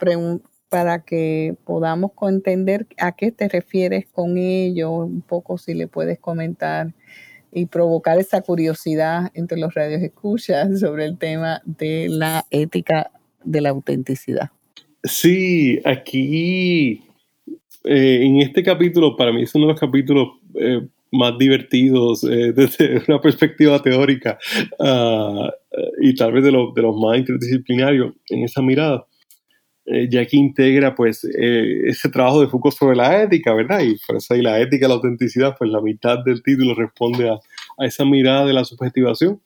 [0.69, 6.19] para que podamos entender a qué te refieres con ello, un poco si le puedes
[6.19, 6.95] comentar
[7.53, 13.11] y provocar esa curiosidad entre los radios escuchas sobre el tema de la ética
[13.45, 14.51] de la autenticidad.
[15.05, 17.03] Sí, aquí
[17.85, 22.53] eh, en este capítulo, para mí es uno de los capítulos eh, más divertidos eh,
[22.57, 24.39] desde una perspectiva teórica
[24.79, 25.49] uh,
[26.01, 29.07] y tal vez de, de los más interdisciplinarios en esa mirada.
[29.85, 33.81] Eh, ya que integra pues eh, ese trabajo de Foucault sobre la ética, ¿verdad?
[33.81, 37.41] Y pues ahí la ética, la autenticidad, pues la mitad del título responde a,
[37.85, 39.41] esa mirada de la subjetivación.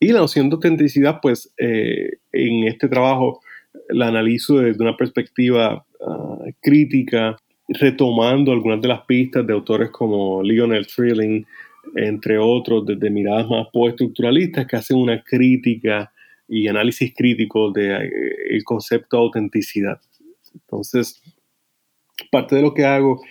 [0.00, 3.40] Y la noción de autenticidad, pues eh, en este trabajo
[3.88, 7.36] la analizo desde una perspectiva ah, crítica,
[7.68, 11.46] retomando algunas de las pistas de autores como Lionel Trilling,
[11.94, 16.10] entre otros, desde miradas más postestructuralistas que hacen una crítica
[16.48, 20.00] y análisis crítico del de, eh, concepto de autenticidad.
[20.54, 21.22] Entonces,
[22.30, 23.22] parte de lo que hago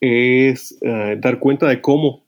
[0.00, 2.24] es eh, dar cuenta de cómo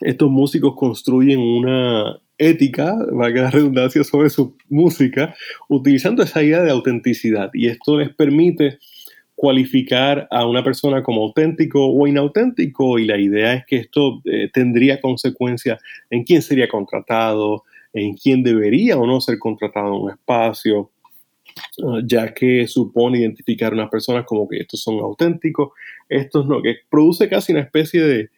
[0.00, 5.34] estos músicos construyen una ética, valga la redundancia, sobre su música,
[5.68, 7.50] utilizando esa idea de autenticidad.
[7.52, 8.78] Y esto les permite
[9.34, 14.50] cualificar a una persona como auténtico o inauténtico y la idea es que esto eh,
[14.52, 20.10] tendría consecuencias en quién sería contratado, en quién debería o no ser contratado en un
[20.10, 20.90] espacio,
[22.04, 25.70] ya que supone identificar a unas personas como que estos son auténticos,
[26.08, 28.30] estos no, que produce casi una especie de,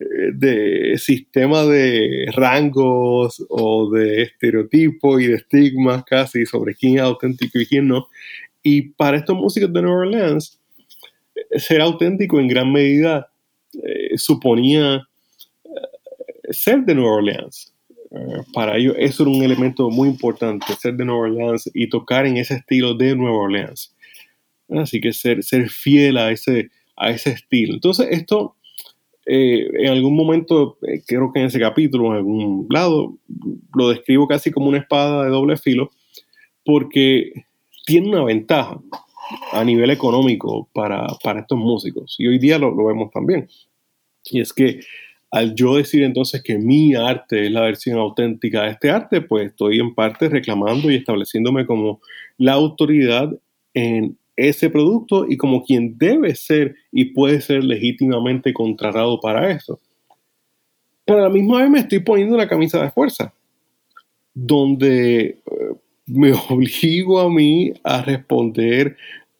[0.00, 7.02] eh, de sistema de rangos o de estereotipos y de estigmas casi sobre quién es
[7.02, 8.08] auténtico y quién no.
[8.62, 10.58] Y para estos músicos de Nueva Orleans,
[11.34, 13.30] eh, ser auténtico en gran medida
[13.74, 15.06] eh, suponía
[16.50, 17.74] ser de Nueva Orleans.
[18.52, 22.38] Para ellos eso era un elemento muy importante, ser de Nueva Orleans y tocar en
[22.38, 23.94] ese estilo de Nueva Orleans.
[24.68, 27.74] Así que ser, ser fiel a ese, a ese estilo.
[27.74, 28.56] Entonces esto,
[29.26, 33.16] eh, en algún momento, eh, creo que en ese capítulo, en algún lado,
[33.74, 35.90] lo describo casi como una espada de doble filo,
[36.64, 37.32] porque
[37.86, 38.80] tiene una ventaja
[39.52, 42.16] a nivel económico para, para estos músicos.
[42.18, 43.48] Y hoy día lo, lo vemos también.
[44.24, 44.80] Y es que
[45.30, 49.50] al yo decir entonces que mi arte es la versión auténtica de este arte, pues
[49.50, 52.00] estoy en parte reclamando y estableciéndome como
[52.36, 53.30] la autoridad
[53.74, 59.78] en ese producto y como quien debe ser y puede ser legítimamente contratado para eso.
[61.04, 63.32] Pero a la misma vez me estoy poniendo una camisa de fuerza,
[64.34, 65.38] donde eh,
[66.06, 68.96] me obligo a mí a responder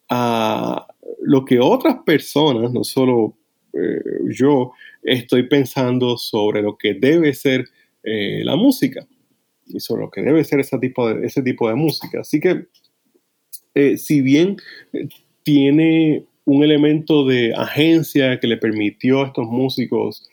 [0.08, 0.86] a
[1.22, 3.34] lo que otras personas, no solo
[3.72, 4.72] eh, yo,
[5.02, 7.66] estoy pensando sobre lo que debe ser
[8.02, 9.06] eh, la música
[9.66, 12.20] y sobre lo que debe ser ese tipo de, ese tipo de música.
[12.20, 12.66] Así que,
[13.74, 14.56] eh, si bien
[14.92, 15.08] eh,
[15.42, 20.28] tiene un elemento de agencia que le permitió a estos músicos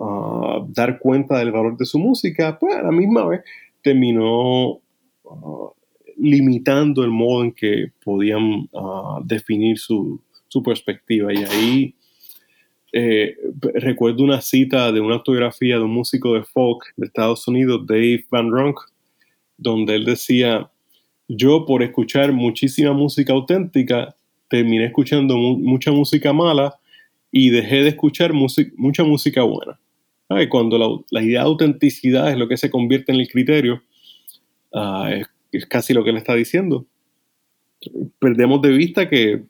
[0.00, 3.40] ah, dar cuenta del valor de su música, pues a la misma vez
[3.82, 4.80] terminó
[5.28, 5.70] ah,
[6.16, 11.32] limitando el modo en que podían ah, definir su, su perspectiva.
[11.32, 11.94] Y ahí
[12.92, 13.36] eh,
[13.74, 18.24] recuerdo una cita de una autografía de un músico de folk de Estados Unidos, Dave
[18.30, 18.78] Van Ronk,
[19.56, 20.70] donde él decía,
[21.28, 24.16] yo por escuchar muchísima música auténtica,
[24.48, 26.74] terminé escuchando mucha música mala
[27.30, 29.78] y dejé de escuchar mucha música buena.
[30.48, 33.82] Cuando la, idea de autenticidad es lo que se convierte en el criterio,
[34.72, 35.10] ah,
[35.52, 36.86] es, casi lo que él está diciendo.
[38.18, 39.42] Perdemos de vista que,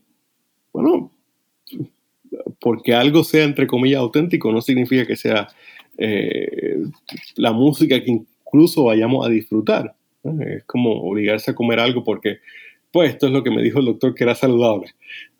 [0.72, 1.12] bueno,
[2.60, 5.48] porque algo sea entre comillas auténtico no significa que sea
[5.98, 6.78] eh,
[7.36, 9.94] la música que incluso vayamos a disfrutar.
[10.22, 12.38] Es como obligarse a comer algo porque,
[12.92, 14.94] pues, esto es lo que me dijo el doctor que era saludable.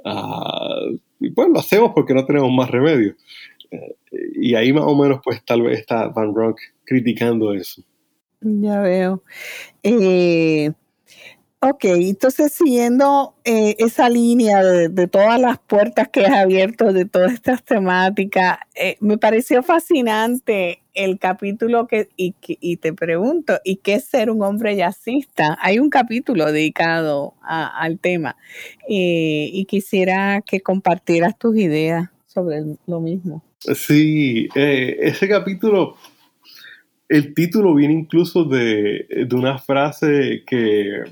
[0.05, 0.81] Ah,
[1.19, 3.15] y pues lo hacemos porque no tenemos más remedio.
[3.71, 3.95] Eh,
[4.37, 7.83] y ahí más o menos, pues, tal vez está Van Rock criticando eso.
[8.41, 9.23] Ya veo.
[9.83, 10.73] Eh,
[11.63, 17.35] Ok, entonces siguiendo eh, esa línea de, todas las puertas que has abierto de todas
[17.35, 24.07] estas temáticas, eh, me pareció fascinante el capítulo que y, te pregunto, ¿y qué es
[24.07, 25.59] ser un hombre jazzista?
[25.61, 28.37] Hay un capítulo dedicado al tema
[28.89, 33.45] eh, y quisiera que compartieras tus ideas sobre lo mismo.
[33.75, 35.97] Sí, ese capítulo
[37.11, 41.03] el título viene incluso de, de, una frase que,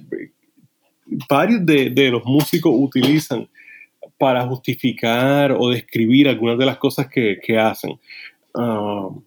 [1.28, 3.48] varios de, los músicos utilizan
[4.18, 7.98] para justificar o describir algunas de las cosas que, hacen.
[8.54, 9.22] Um,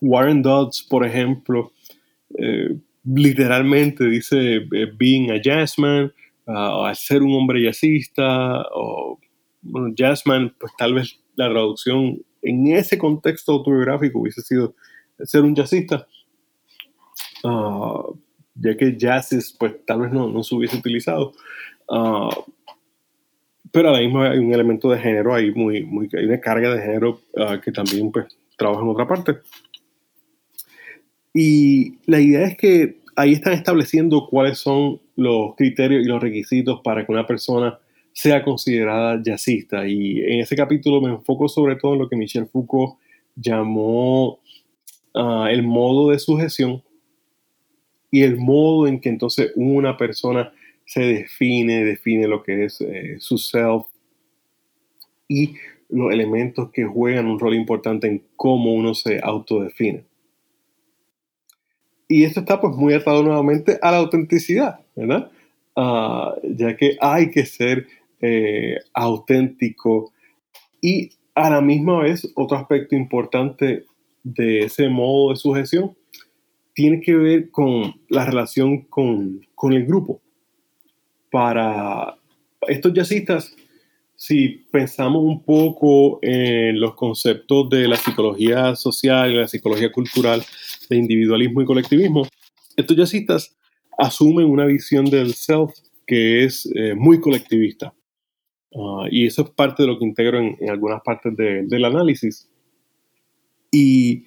[0.00, 1.72] Warren Dodds, por ejemplo,
[2.38, 6.12] eh, literalmente dice eh, being a jazzman,
[6.46, 9.18] uh, ser un hombre jazzista, o
[9.94, 14.74] jazzman, pues tal vez la traducción en ese contexto autobiográfico hubiese sido
[15.24, 16.06] ser un jazzista.
[17.42, 18.16] Uh,
[18.60, 21.32] ya que jazzes pues tal vez no, no se hubiese utilizado.
[21.88, 22.30] Ah,
[23.72, 26.80] pero ahora mismo hay un elemento de género ahí, muy, muy, hay una carga de
[26.80, 28.26] género ah, que también pues
[28.56, 29.38] trabaja en otra parte.
[31.34, 36.80] Y la idea es que ahí están estableciendo cuáles son los criterios y los requisitos
[36.82, 37.78] para que una persona
[38.12, 39.86] sea considerada jazzista.
[39.86, 42.98] Y en ese capítulo me enfoco sobre todo en lo que Michel Foucault
[43.34, 44.38] llamó
[45.14, 46.82] ah, el modo de sujeción,
[48.10, 50.52] y el modo en que entonces una persona
[50.84, 53.84] se define, define lo que es eh, su self
[55.28, 55.54] y
[55.88, 60.04] los elementos que juegan un rol importante en cómo uno se autodefine.
[62.08, 65.30] Y esto está pues muy atado nuevamente a la autenticidad, ¿verdad?
[65.74, 67.86] Ah, ya que hay que ser
[68.20, 70.12] eh, auténtico
[70.80, 73.84] y a la misma vez otro aspecto importante
[74.22, 75.96] de ese modo de sujeción
[76.76, 79.40] tiene que ver con la relación con,
[79.72, 80.20] el grupo.
[81.30, 82.18] Para
[82.68, 83.56] estos jazzistas,
[84.14, 90.42] si pensamos un poco en los conceptos de la psicología social y la psicología cultural
[90.90, 92.28] de individualismo y colectivismo,
[92.76, 93.56] estos jazzistas
[93.96, 95.72] asumen una visión del self
[96.06, 97.94] que es eh, muy colectivista.
[98.74, 102.50] Ah, y eso es parte de lo que integro en, algunas partes del análisis.
[103.72, 104.26] Y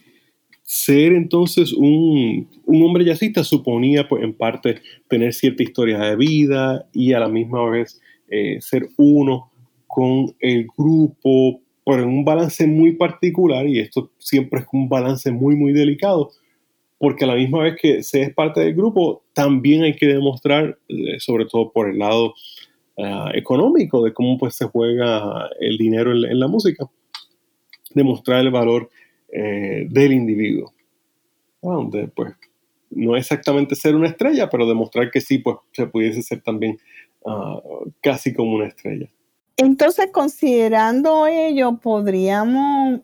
[0.69, 7.13] ser entonces un, hombre jazzista suponía pues, en parte tener cierta historia de vida y
[7.13, 7.99] a la misma vez
[8.29, 9.49] eh, ser uno
[9.87, 15.31] con el grupo, pero en un balance muy particular y esto siempre es un balance
[15.31, 16.29] muy muy delicado
[16.99, 20.77] porque a la misma vez que se es parte del grupo también hay que demostrar
[20.87, 22.35] eh, sobre todo por el lado
[22.99, 26.87] ah, económico de cómo pues se juega el dinero en la música
[27.95, 28.91] demostrar el valor
[29.31, 30.73] eh, del individuo.
[31.61, 32.33] Donde, pues,
[32.89, 36.79] no exactamente ser una estrella, pero demostrar que sí, pues, se pudiese ser también
[37.25, 37.61] ah,
[38.01, 39.09] casi como una estrella.
[39.57, 43.01] Entonces, considerando ello, podríamos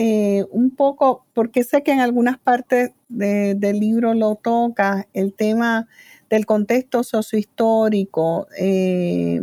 [0.00, 5.88] eh, un poco, porque sé que en algunas partes del libro lo toca, el tema
[6.30, 9.42] del contexto sociohistórico, eh,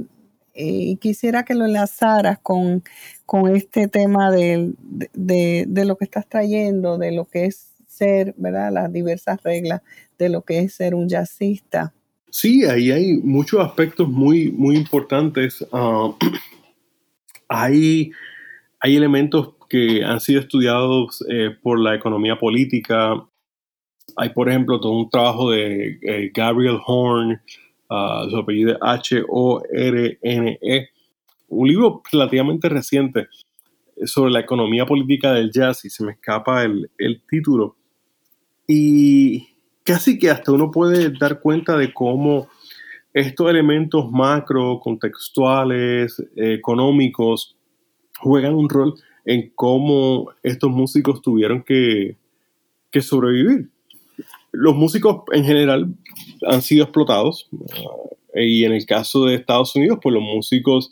[0.56, 2.84] y quisiera que lo enlazaras con,
[3.54, 4.74] este tema de,
[5.86, 8.72] lo que estás trayendo, de lo que es ser, ¿verdad?
[8.72, 9.82] Las diversas reglas
[10.18, 11.94] de lo que es ser un jazzista.
[12.30, 15.66] Sí, ahí hay muchos aspectos muy, muy importantes.
[15.72, 16.14] Ah,
[17.50, 18.12] hay,
[18.80, 23.26] hay elementos que han sido estudiados eh, por la economía política.
[24.16, 27.42] Hay, por ejemplo, todo un trabajo de eh, Gabriel Horn,
[28.30, 29.30] su apellido H-O-R-N-E,
[31.56, 33.28] un libro relativamente reciente
[34.06, 36.90] sobre la economía política del jazz y se me escapa el,
[37.30, 37.76] título.
[38.68, 39.48] Y
[39.84, 42.48] casi que hasta uno puede dar cuenta de cómo
[43.14, 47.56] estos elementos macro, contextuales, económicos,
[48.20, 52.18] juegan un rol en cómo estos músicos tuvieron que,
[52.92, 53.70] que sobrevivir
[54.56, 55.94] los músicos en general
[56.48, 57.50] han sido explotados.
[58.34, 60.90] Y en el caso de Estados Unidos, pues los músicos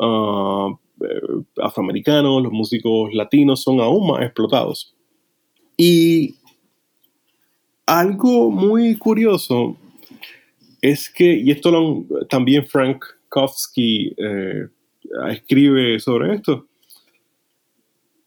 [0.00, 0.68] ah,
[1.00, 4.94] eh, afroamericanos, los músicos latinos son aún más explotados.
[5.76, 6.36] Y
[7.86, 9.76] algo muy curioso
[10.80, 14.68] es que, y esto también Frank Kofsky eh,
[15.30, 16.66] escribe sobre esto,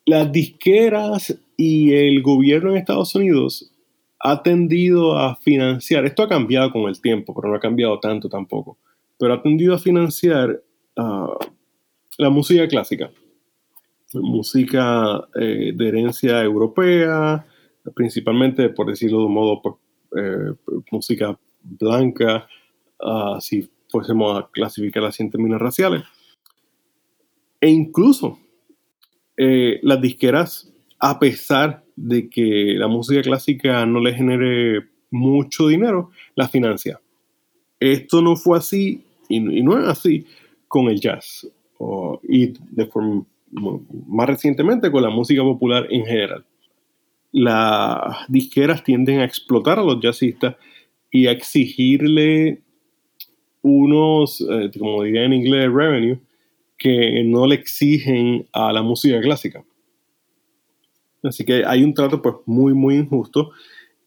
[0.06, 3.72] las disqueras y el gobierno en Estados Unidos
[4.20, 8.30] ha tendido a financiar, esto ha cambiado con el tiempo, pero no ha cambiado tanto
[8.30, 8.78] tampoco,
[9.18, 10.62] pero ha tendido a financiar
[10.96, 11.38] ah,
[12.18, 13.12] la música clásica,
[14.14, 17.46] música eh, de herencia europea,
[17.96, 19.80] principalmente, por decirlo de un modo,
[20.16, 20.54] eh,
[20.92, 22.48] música blanca,
[23.00, 26.04] uh, si fuésemos a clasificarla en términos raciales.
[27.60, 28.40] E incluso
[29.36, 36.12] eh, las disqueras, a pesar de que la música clásica no le genere mucho dinero,
[36.36, 37.00] la financia.
[37.80, 40.26] Esto no fue así y, no es así
[40.68, 41.48] con el jazz
[42.24, 46.46] y de forma, más recientemente con la música popular en general
[47.32, 50.56] las disqueras tienden a explotar a los jazzistas
[51.12, 52.62] y a exigirle
[53.62, 56.20] unos, eh, como diría en inglés, revenue,
[56.78, 59.64] que no le exigen a la música clásica.
[61.24, 63.52] Así que hay un trato pues muy, muy injusto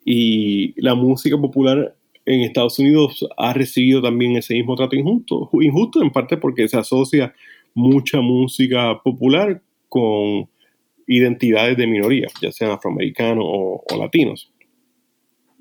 [0.04, 1.94] y la música popular
[2.24, 6.78] en Estados Unidos ha recibido también ese mismo trato injusto, injusto en parte porque se
[6.78, 7.34] asocia
[7.74, 10.48] mucha música popular con
[11.06, 14.52] identidades de minoría, ya sean afroamericanos o, latinos.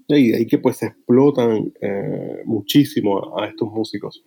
[0.08, 4.24] Y de ahí que pues se explotan eh, muchísimo a, estos músicos.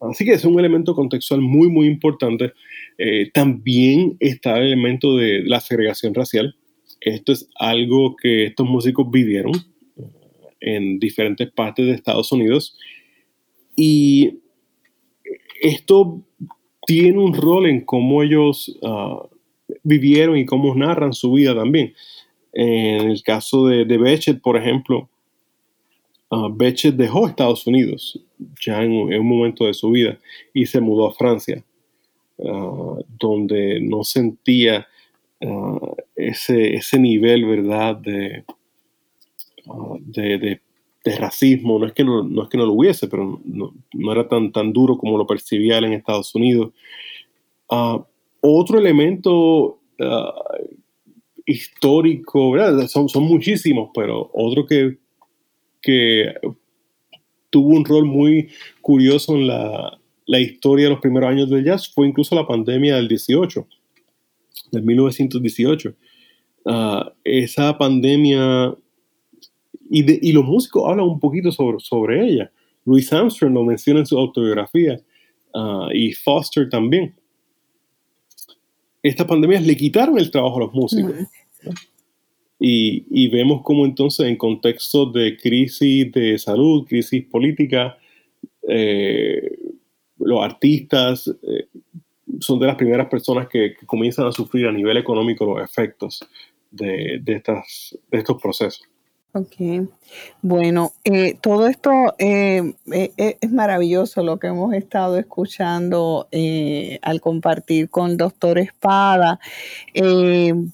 [0.00, 2.52] Así que es un elemento contextual muy, muy importante.
[2.98, 6.56] Eh, también está el elemento de la segregación racial.
[7.00, 9.52] Esto es algo que estos músicos vivieron
[9.96, 10.02] eh,
[10.60, 12.76] en diferentes partes de Estados Unidos.
[13.76, 14.40] Y
[15.60, 16.25] esto
[16.86, 19.28] tiene un rol en cómo ellos uh,
[19.82, 21.94] vivieron y cómo narran su vida también.
[22.52, 25.08] En el caso de, de Bechet, por ejemplo,
[26.30, 28.20] uh, dejó Estados Unidos
[28.64, 30.18] ya en, un momento de su vida
[30.52, 31.64] y se mudó a Francia,
[32.44, 34.86] ah, donde no sentía
[35.42, 35.78] ah,
[36.14, 38.44] ese, ese, nivel, ¿verdad?, de,
[40.04, 40.60] de,
[41.12, 41.78] racismo.
[41.78, 44.50] No es, que no, no, es que no lo hubiese, pero no, no, era tan,
[44.50, 46.72] tan duro como lo percibía él en Estados Unidos.
[48.40, 50.34] Otro elemento ah,
[51.44, 52.54] histórico,
[52.88, 54.98] Son, son muchísimos, pero otro que,
[55.80, 56.34] que
[57.50, 58.48] tuvo un rol muy
[58.82, 59.98] curioso en la,
[60.40, 63.66] historia de los primeros años del jazz fue incluso la pandemia del 18,
[64.72, 65.94] del 1918.
[66.66, 68.74] Ah, esa pandemia,
[69.90, 72.50] y, los músicos hablan un poquito sobre, ella.
[72.84, 75.00] Louis Armstrong lo menciona en su autobiografía
[75.54, 77.14] ah, y Foster también
[79.08, 81.14] estas pandemias le quitaron el trabajo a los músicos.
[82.58, 87.96] y, vemos cómo entonces en contextos de crisis de salud, crisis política,
[88.68, 89.58] eh,
[90.18, 91.68] los artistas eh,
[92.40, 96.20] son de las primeras personas que, comienzan a sufrir a nivel económico los efectos
[96.70, 97.22] de
[98.10, 98.82] estos procesos.
[99.36, 99.86] Ok,
[100.40, 106.26] bueno, eh, todo esto eh, eh, es maravilloso lo que hemos estado escuchando
[107.02, 109.38] al compartir con el doctor Espada.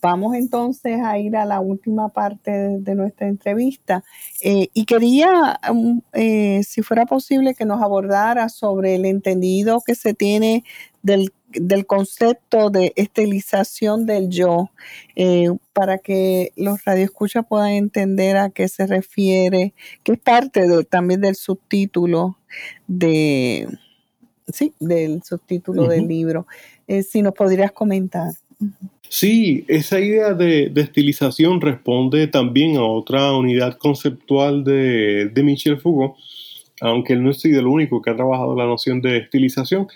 [0.01, 4.05] vamos entonces a ir a la última parte de, nuestra entrevista
[4.41, 6.01] y quería, um,
[6.63, 10.63] si fuera posible, que nos abordara sobre el entendido que se tiene
[11.03, 14.71] del del concepto de estilización del yo,
[15.17, 21.21] eh, para que los radioescuchas puedan entender a qué se refiere, que es parte también
[21.21, 22.39] del subtítulo
[22.87, 23.69] de,
[24.49, 26.47] sí, del subtítulo del libro.
[26.89, 28.33] Eh, si nos podrías comentar.
[29.09, 36.17] Sí, esa idea de, estilización responde también a otra unidad conceptual de, de Michel Foucault,
[36.81, 39.87] aunque él no es sido el único que ha trabajado la noción de estilización,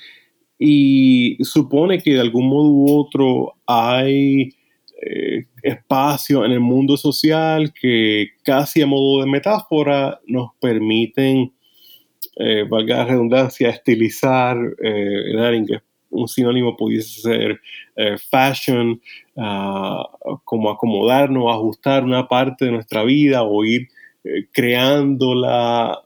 [0.59, 4.51] y supone que de algún modo u otro hay
[5.03, 11.53] eh, espacio en el mundo social que casi a modo de metáfora nos permiten,
[12.37, 15.81] eh, valga la redundancia, estilizar, eh,
[16.11, 17.61] un sinónimo pudiese ser
[17.97, 19.01] eh, fashion,
[19.37, 20.09] ah,
[20.45, 23.89] como acomodarnos, ajustar una parte de nuestra vida o ir
[24.53, 25.99] creándola,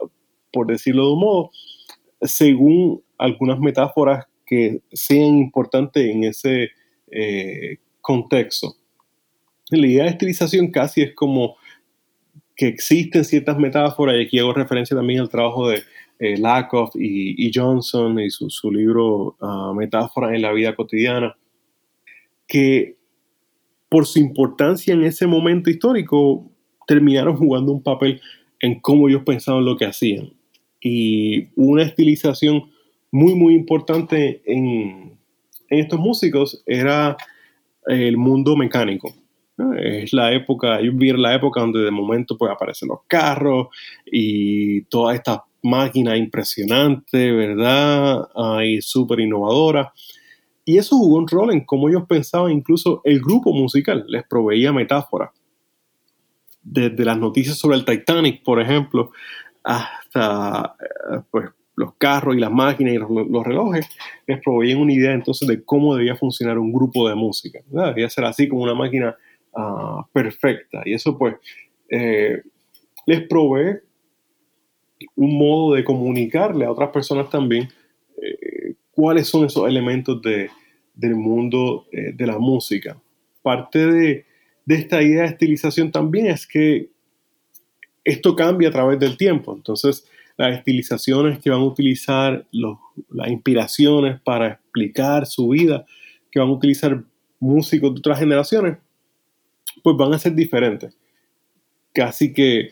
[0.52, 1.50] por decirlo de un modo,
[2.20, 6.70] según algunas metáforas que sean importantes en ese
[7.08, 8.74] eh, contexto.
[9.70, 11.54] La idea de estilización casi es como
[12.56, 15.84] que existen ciertas metáforas, y aquí hago referencia también al trabajo de
[16.18, 21.36] eh, Lakoff y, Johnson y su, libro uh, Metáforas en la vida cotidiana,
[22.48, 22.96] que
[23.88, 26.50] por su importancia en ese momento histórico
[26.88, 28.20] terminaron jugando un papel
[28.58, 30.32] en cómo ellos pensaban lo que hacían.
[30.80, 32.64] Y una estilización
[33.10, 35.18] muy, muy importante en,
[35.68, 37.16] estos músicos era
[37.86, 39.14] el mundo mecánico.
[39.78, 43.68] Es la época, yo vi la época donde de momento pues aparecen los carros
[44.04, 48.28] y toda esta máquina impresionante, ¿verdad?
[48.64, 49.92] Y súper innovadora.
[50.64, 54.72] Y eso jugó un rol en cómo ellos pensaban, incluso el grupo musical les proveía
[54.72, 55.30] metáforas.
[56.62, 59.10] Desde las noticias sobre el Titanic, por ejemplo,
[59.62, 61.50] hasta eh, pues,
[61.80, 63.88] los carros y las máquinas y los, relojes,
[64.26, 67.60] les proveían una idea entonces de cómo debía funcionar un grupo de música.
[67.68, 69.16] Debía ser así como una máquina
[69.56, 70.82] ah, perfecta.
[70.84, 71.36] Y eso pues
[71.88, 72.42] eh,
[73.06, 73.80] les provee
[75.16, 77.68] un modo de comunicarle a otras personas también
[78.20, 83.00] eh, cuáles son esos elementos del mundo eh, de la música.
[83.42, 84.26] Parte de,
[84.68, 86.90] esta idea de estilización también es que
[88.04, 89.54] esto cambia a través del tiempo.
[89.54, 90.06] Entonces,
[90.40, 95.84] las estilizaciones que van a utilizar, las inspiraciones para explicar su vida,
[96.30, 97.04] que van a utilizar
[97.38, 98.78] músicos de otras generaciones,
[99.82, 100.96] pues van a ser diferentes.
[101.92, 102.70] Casi que,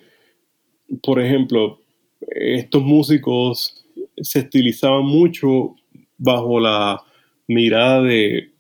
[1.03, 1.79] por ejemplo,
[2.21, 3.85] estos músicos
[4.17, 5.77] se estilizaban mucho
[6.17, 7.03] bajo la
[7.49, 8.51] mirada de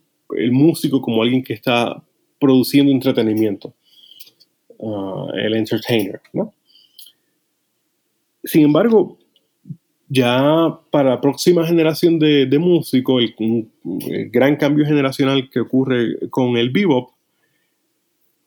[0.50, 2.04] músico como alguien que está
[2.38, 3.74] produciendo entretenimiento,
[4.76, 6.20] uh, el entertainer,
[8.49, 9.18] Sin embargo,
[10.09, 13.68] ya para la próxima generación de, músicos, el,
[14.11, 17.11] el, gran cambio generacional que ocurre con el bebop,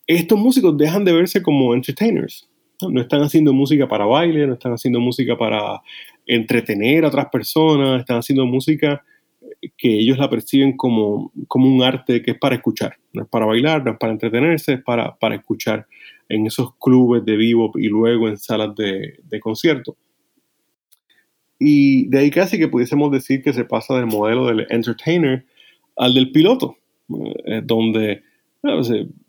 [0.08, 2.50] estos músicos dejan de verse como entertainers.
[2.82, 5.82] No están haciendo música para baile, no están haciendo música para
[6.26, 9.04] entretener a otras personas, están haciendo música
[9.78, 13.46] que ellos la perciben como, como un arte que es para escuchar, no es para
[13.46, 15.88] bailar, no es para entretenerse, es para, para escuchar
[16.30, 19.96] en esos clubes de vivo y luego en salas de, de concierto.
[21.60, 25.46] Y de ahí casi que pudiésemos decir que se pasa del modelo del entertainer
[25.96, 26.78] al del piloto,
[27.46, 28.24] eh, donde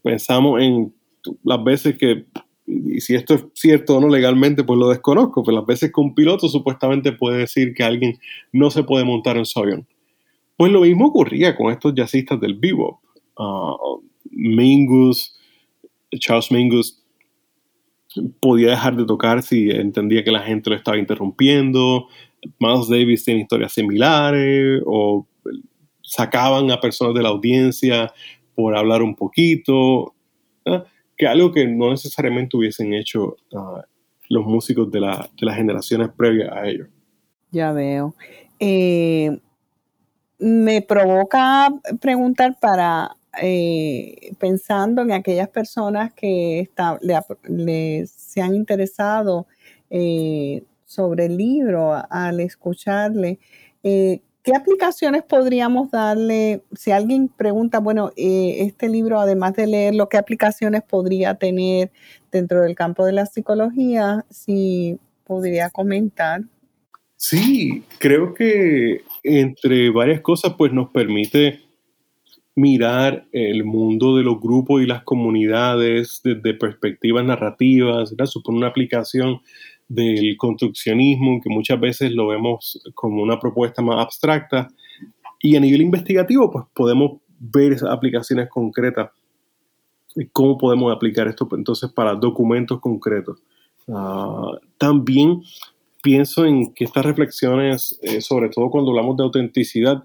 [0.03, 0.95] pensamos en
[1.43, 2.25] las veces que
[2.67, 6.01] y si esto es cierto o no legalmente, pues lo desconozco, pero las veces que
[6.01, 8.19] un piloto supuestamente puede decir que alguien
[8.53, 9.87] no se puede montar en su avión.
[10.63, 13.01] Pues lo mismo ocurría con estos jazzistas del bebop.
[13.37, 14.01] Uh,
[14.31, 15.37] Mingus,
[16.21, 17.05] Charles Mingus
[18.39, 22.07] podía dejar de tocar si entendía que la gente lo estaba interrumpiendo.
[22.61, 25.27] Miles Davis tiene historias similares o
[26.01, 28.13] sacaban a personas de la audiencia
[28.55, 30.15] por hablar un poquito.
[31.17, 33.85] que algo que no necesariamente hubiesen hecho ah,
[34.29, 36.87] los músicos de, las generaciones previas a ellos.
[37.51, 38.15] Ya veo.
[38.61, 39.41] Eh,
[40.43, 46.69] me provoca preguntar para, eh, pensando en aquellas personas que
[48.07, 49.47] se han interesado
[49.89, 53.39] eh, sobre el libro al escucharle,
[54.43, 56.65] ¿Qué aplicaciones podríamos darle?
[56.77, 61.93] Si alguien pregunta, bueno, eh, este libro, además de leerlo, ¿qué aplicaciones podría tener
[62.33, 64.27] dentro del campo de la psicología?
[64.31, 66.43] Si podría comentar.
[67.17, 71.61] Sí, creo que entre varias cosas, pues nos permite
[72.55, 79.41] mirar el mundo de los grupos y las comunidades desde perspectivas narrativas, supone una aplicación
[79.89, 84.69] del construccionismo, que muchas veces lo vemos como una propuesta más abstracta,
[85.41, 89.11] y a nivel investigativo, pues podemos ver esas aplicaciones concretas
[90.15, 93.43] y cómo podemos aplicar esto entonces para documentos concretos.
[93.89, 95.43] Ah, también
[96.03, 100.05] pienso en que estas reflexiones, eh, sobre todo cuando hablamos de autenticidad,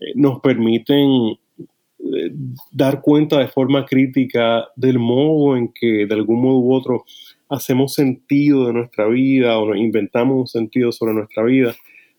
[0.00, 2.30] eh, nos permiten eh,
[2.72, 7.04] dar cuenta de forma crítica del modo en que de algún modo u otro
[7.48, 11.74] hacemos sentido de nuestra vida o nos inventamos un sentido sobre nuestra vida.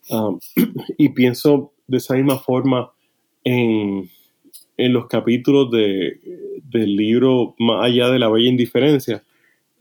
[0.10, 0.40] Um,
[0.98, 2.92] y pienso de esa misma forma
[3.44, 4.10] en,
[4.78, 6.20] los capítulos de,
[6.64, 9.24] del libro Más allá de la bella indiferencia,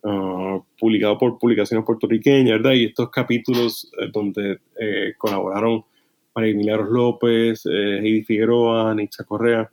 [0.06, 2.72] uh, publicado por publicaciones puertorriqueñas, ¿verdad?
[2.72, 5.84] Y estos capítulos eh, donde eh, colaboraron
[6.34, 9.70] María Milagros López, eh, Heidi Figueroa, Nixa Correa.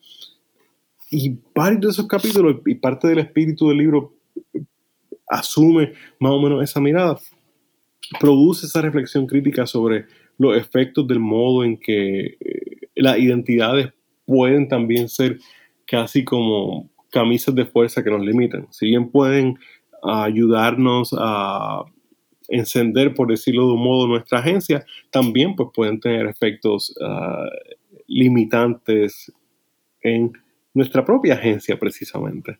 [1.11, 4.13] Y varios de esos capítulos y parte del espíritu del libro
[5.27, 7.19] asume más o menos esa mirada,
[8.19, 10.05] produce esa reflexión crítica sobre
[10.37, 13.91] los efectos del modo en que eh, las identidades
[14.25, 15.39] pueden también ser
[15.85, 18.67] casi como camisas de fuerza que nos limitan.
[18.71, 19.57] Si bien pueden
[20.03, 21.83] ayudarnos a
[22.49, 27.49] encender, por decirlo de un modo, nuestra agencia, también pues, pueden tener efectos ah,
[28.07, 29.31] limitantes
[30.01, 30.33] en
[30.73, 32.59] nuestra propia agencia precisamente.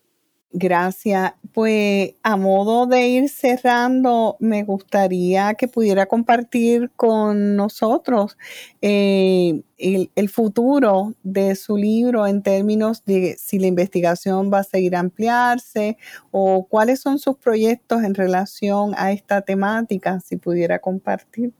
[0.56, 1.32] Gracias.
[1.52, 8.38] Pues a modo de ir cerrando, me gustaría que pudiera compartir con nosotros
[8.80, 14.94] eh, el, futuro de su libro en términos de si la investigación va a seguir
[14.94, 15.96] a ampliarse
[16.30, 21.52] o cuáles son sus proyectos en relación a esta temática, si pudiera compartir.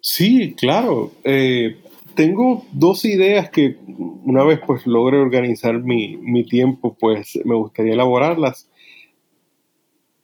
[0.00, 1.10] Sí, claro.
[1.24, 1.78] Eh,
[2.16, 8.68] tengo dos ideas que una vez pues logre organizar mi, tiempo, pues me gustaría elaborarlas.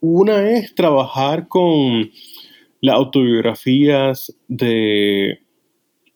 [0.00, 2.10] Una es trabajar con
[2.80, 5.38] las autobiografías de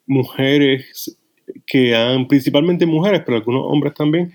[0.05, 1.17] mujeres
[1.65, 4.33] que han, principalmente mujeres, pero algunos hombres también,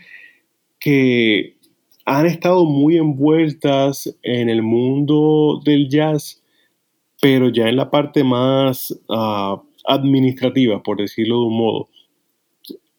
[0.81, 1.59] que
[2.07, 6.43] han estado muy envueltas en el mundo del jazz,
[7.21, 11.89] pero ya en la parte más uh, administrativa, por decirlo de un modo.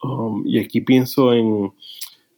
[0.02, 1.72] Um, y aquí pienso en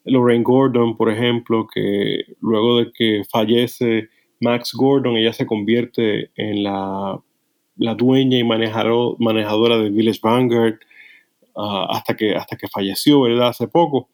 [0.06, 6.64] Lorraine Gordon, por ejemplo, que luego de que fallece Max Gordon, ella se convierte en
[6.64, 7.20] la,
[7.76, 10.80] dueña y manejadora de Village Vanguard
[11.56, 13.50] uh, hasta, que, hasta que falleció, ¿verdad?
[13.50, 14.10] Hace poco.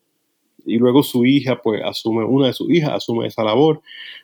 [0.66, 3.82] Y luego su hija, pues asume, una de sus hijas asume esa labor.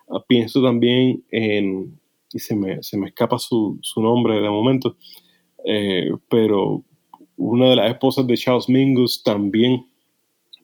[0.07, 1.99] Uh, pienso también en,
[2.31, 4.95] y se me, se me escapa su, su nombre de momento,
[5.69, 6.81] eh, pero
[7.35, 9.85] una de las esposas de Charles Mingus también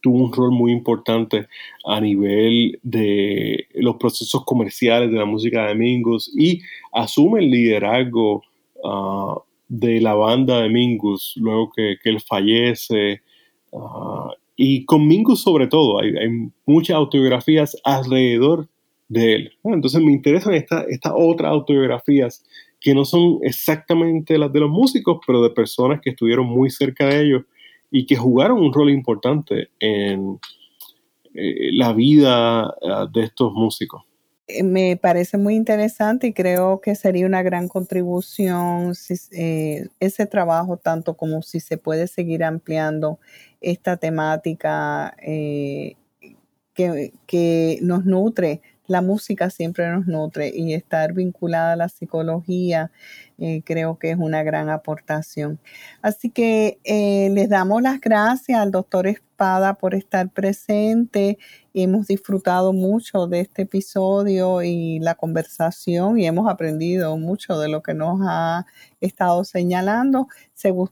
[0.01, 1.47] tuvo un rol muy importante
[1.85, 6.61] a nivel de los procesos comerciales de la música de Mingus y
[6.93, 8.43] asume el liderazgo
[8.83, 9.35] ah,
[9.67, 13.21] de la banda de Mingus luego que, él fallece.
[13.73, 16.13] Ah, y con Mingus sobre todo, hay,
[16.65, 18.69] muchas autobiografías alrededor
[19.09, 19.51] de él.
[19.65, 22.43] Entonces me interesan estas otras autobiografías
[22.83, 27.07] que no son exactamente las de los músicos, pero de personas que estuvieron muy cerca
[27.07, 27.43] de ellos
[27.89, 30.37] y que jugaron un rol importante en
[31.33, 34.03] eh, la vida eh, de estos músicos.
[34.47, 41.15] Eh, me parece muy interesante y creo que sería una gran contribución ese trabajo, tanto
[41.15, 43.17] como si se puede seguir ampliando
[43.61, 45.15] esta temática
[46.75, 52.91] que nos nutre la música siempre nos nutre y estar vinculada a la psicología
[53.39, 55.59] eh, creo que es una gran aportación.
[56.01, 61.37] Así que eh, les damos las gracias al doctor Espada por estar presente.
[61.73, 67.81] Hemos disfrutado mucho de este episodio y la conversación y hemos aprendido mucho de lo
[67.81, 68.65] que nos ha
[69.01, 70.27] estado señalando.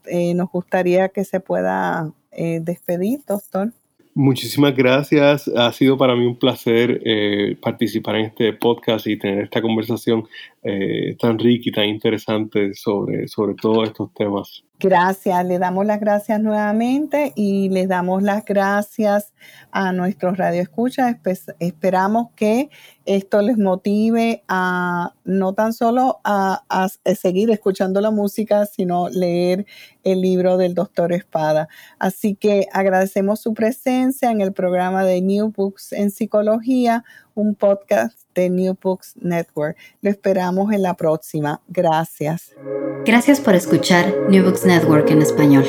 [0.05, 3.73] Eh, nos gustaría que se pueda despedir, doctor.
[4.13, 5.47] Muchísimas gracias.
[5.47, 10.27] Ha sido para mí un placer eh, participar en este podcast y tener esta conversación
[10.63, 14.63] eh, tan rica y tan interesante sobre, sobre todos estos temas.
[14.79, 19.31] Gracias, le damos las gracias nuevamente y les damos las gracias
[19.71, 21.17] a nuestros radioescuchas.
[21.59, 22.69] esperamos que
[23.05, 26.63] esto les motive a no tan solo a,
[27.15, 29.67] seguir escuchando la música, sino leer
[30.03, 31.69] el libro del doctor Espada.
[31.99, 37.03] Así que agradecemos su presencia en el programa de New Books en Psicología,
[37.35, 39.77] un podcast de New Books Network.
[40.01, 41.61] Lo esperamos en la próxima.
[41.67, 42.53] Gracias.
[43.05, 45.65] Gracias por escuchar New Books Network en español.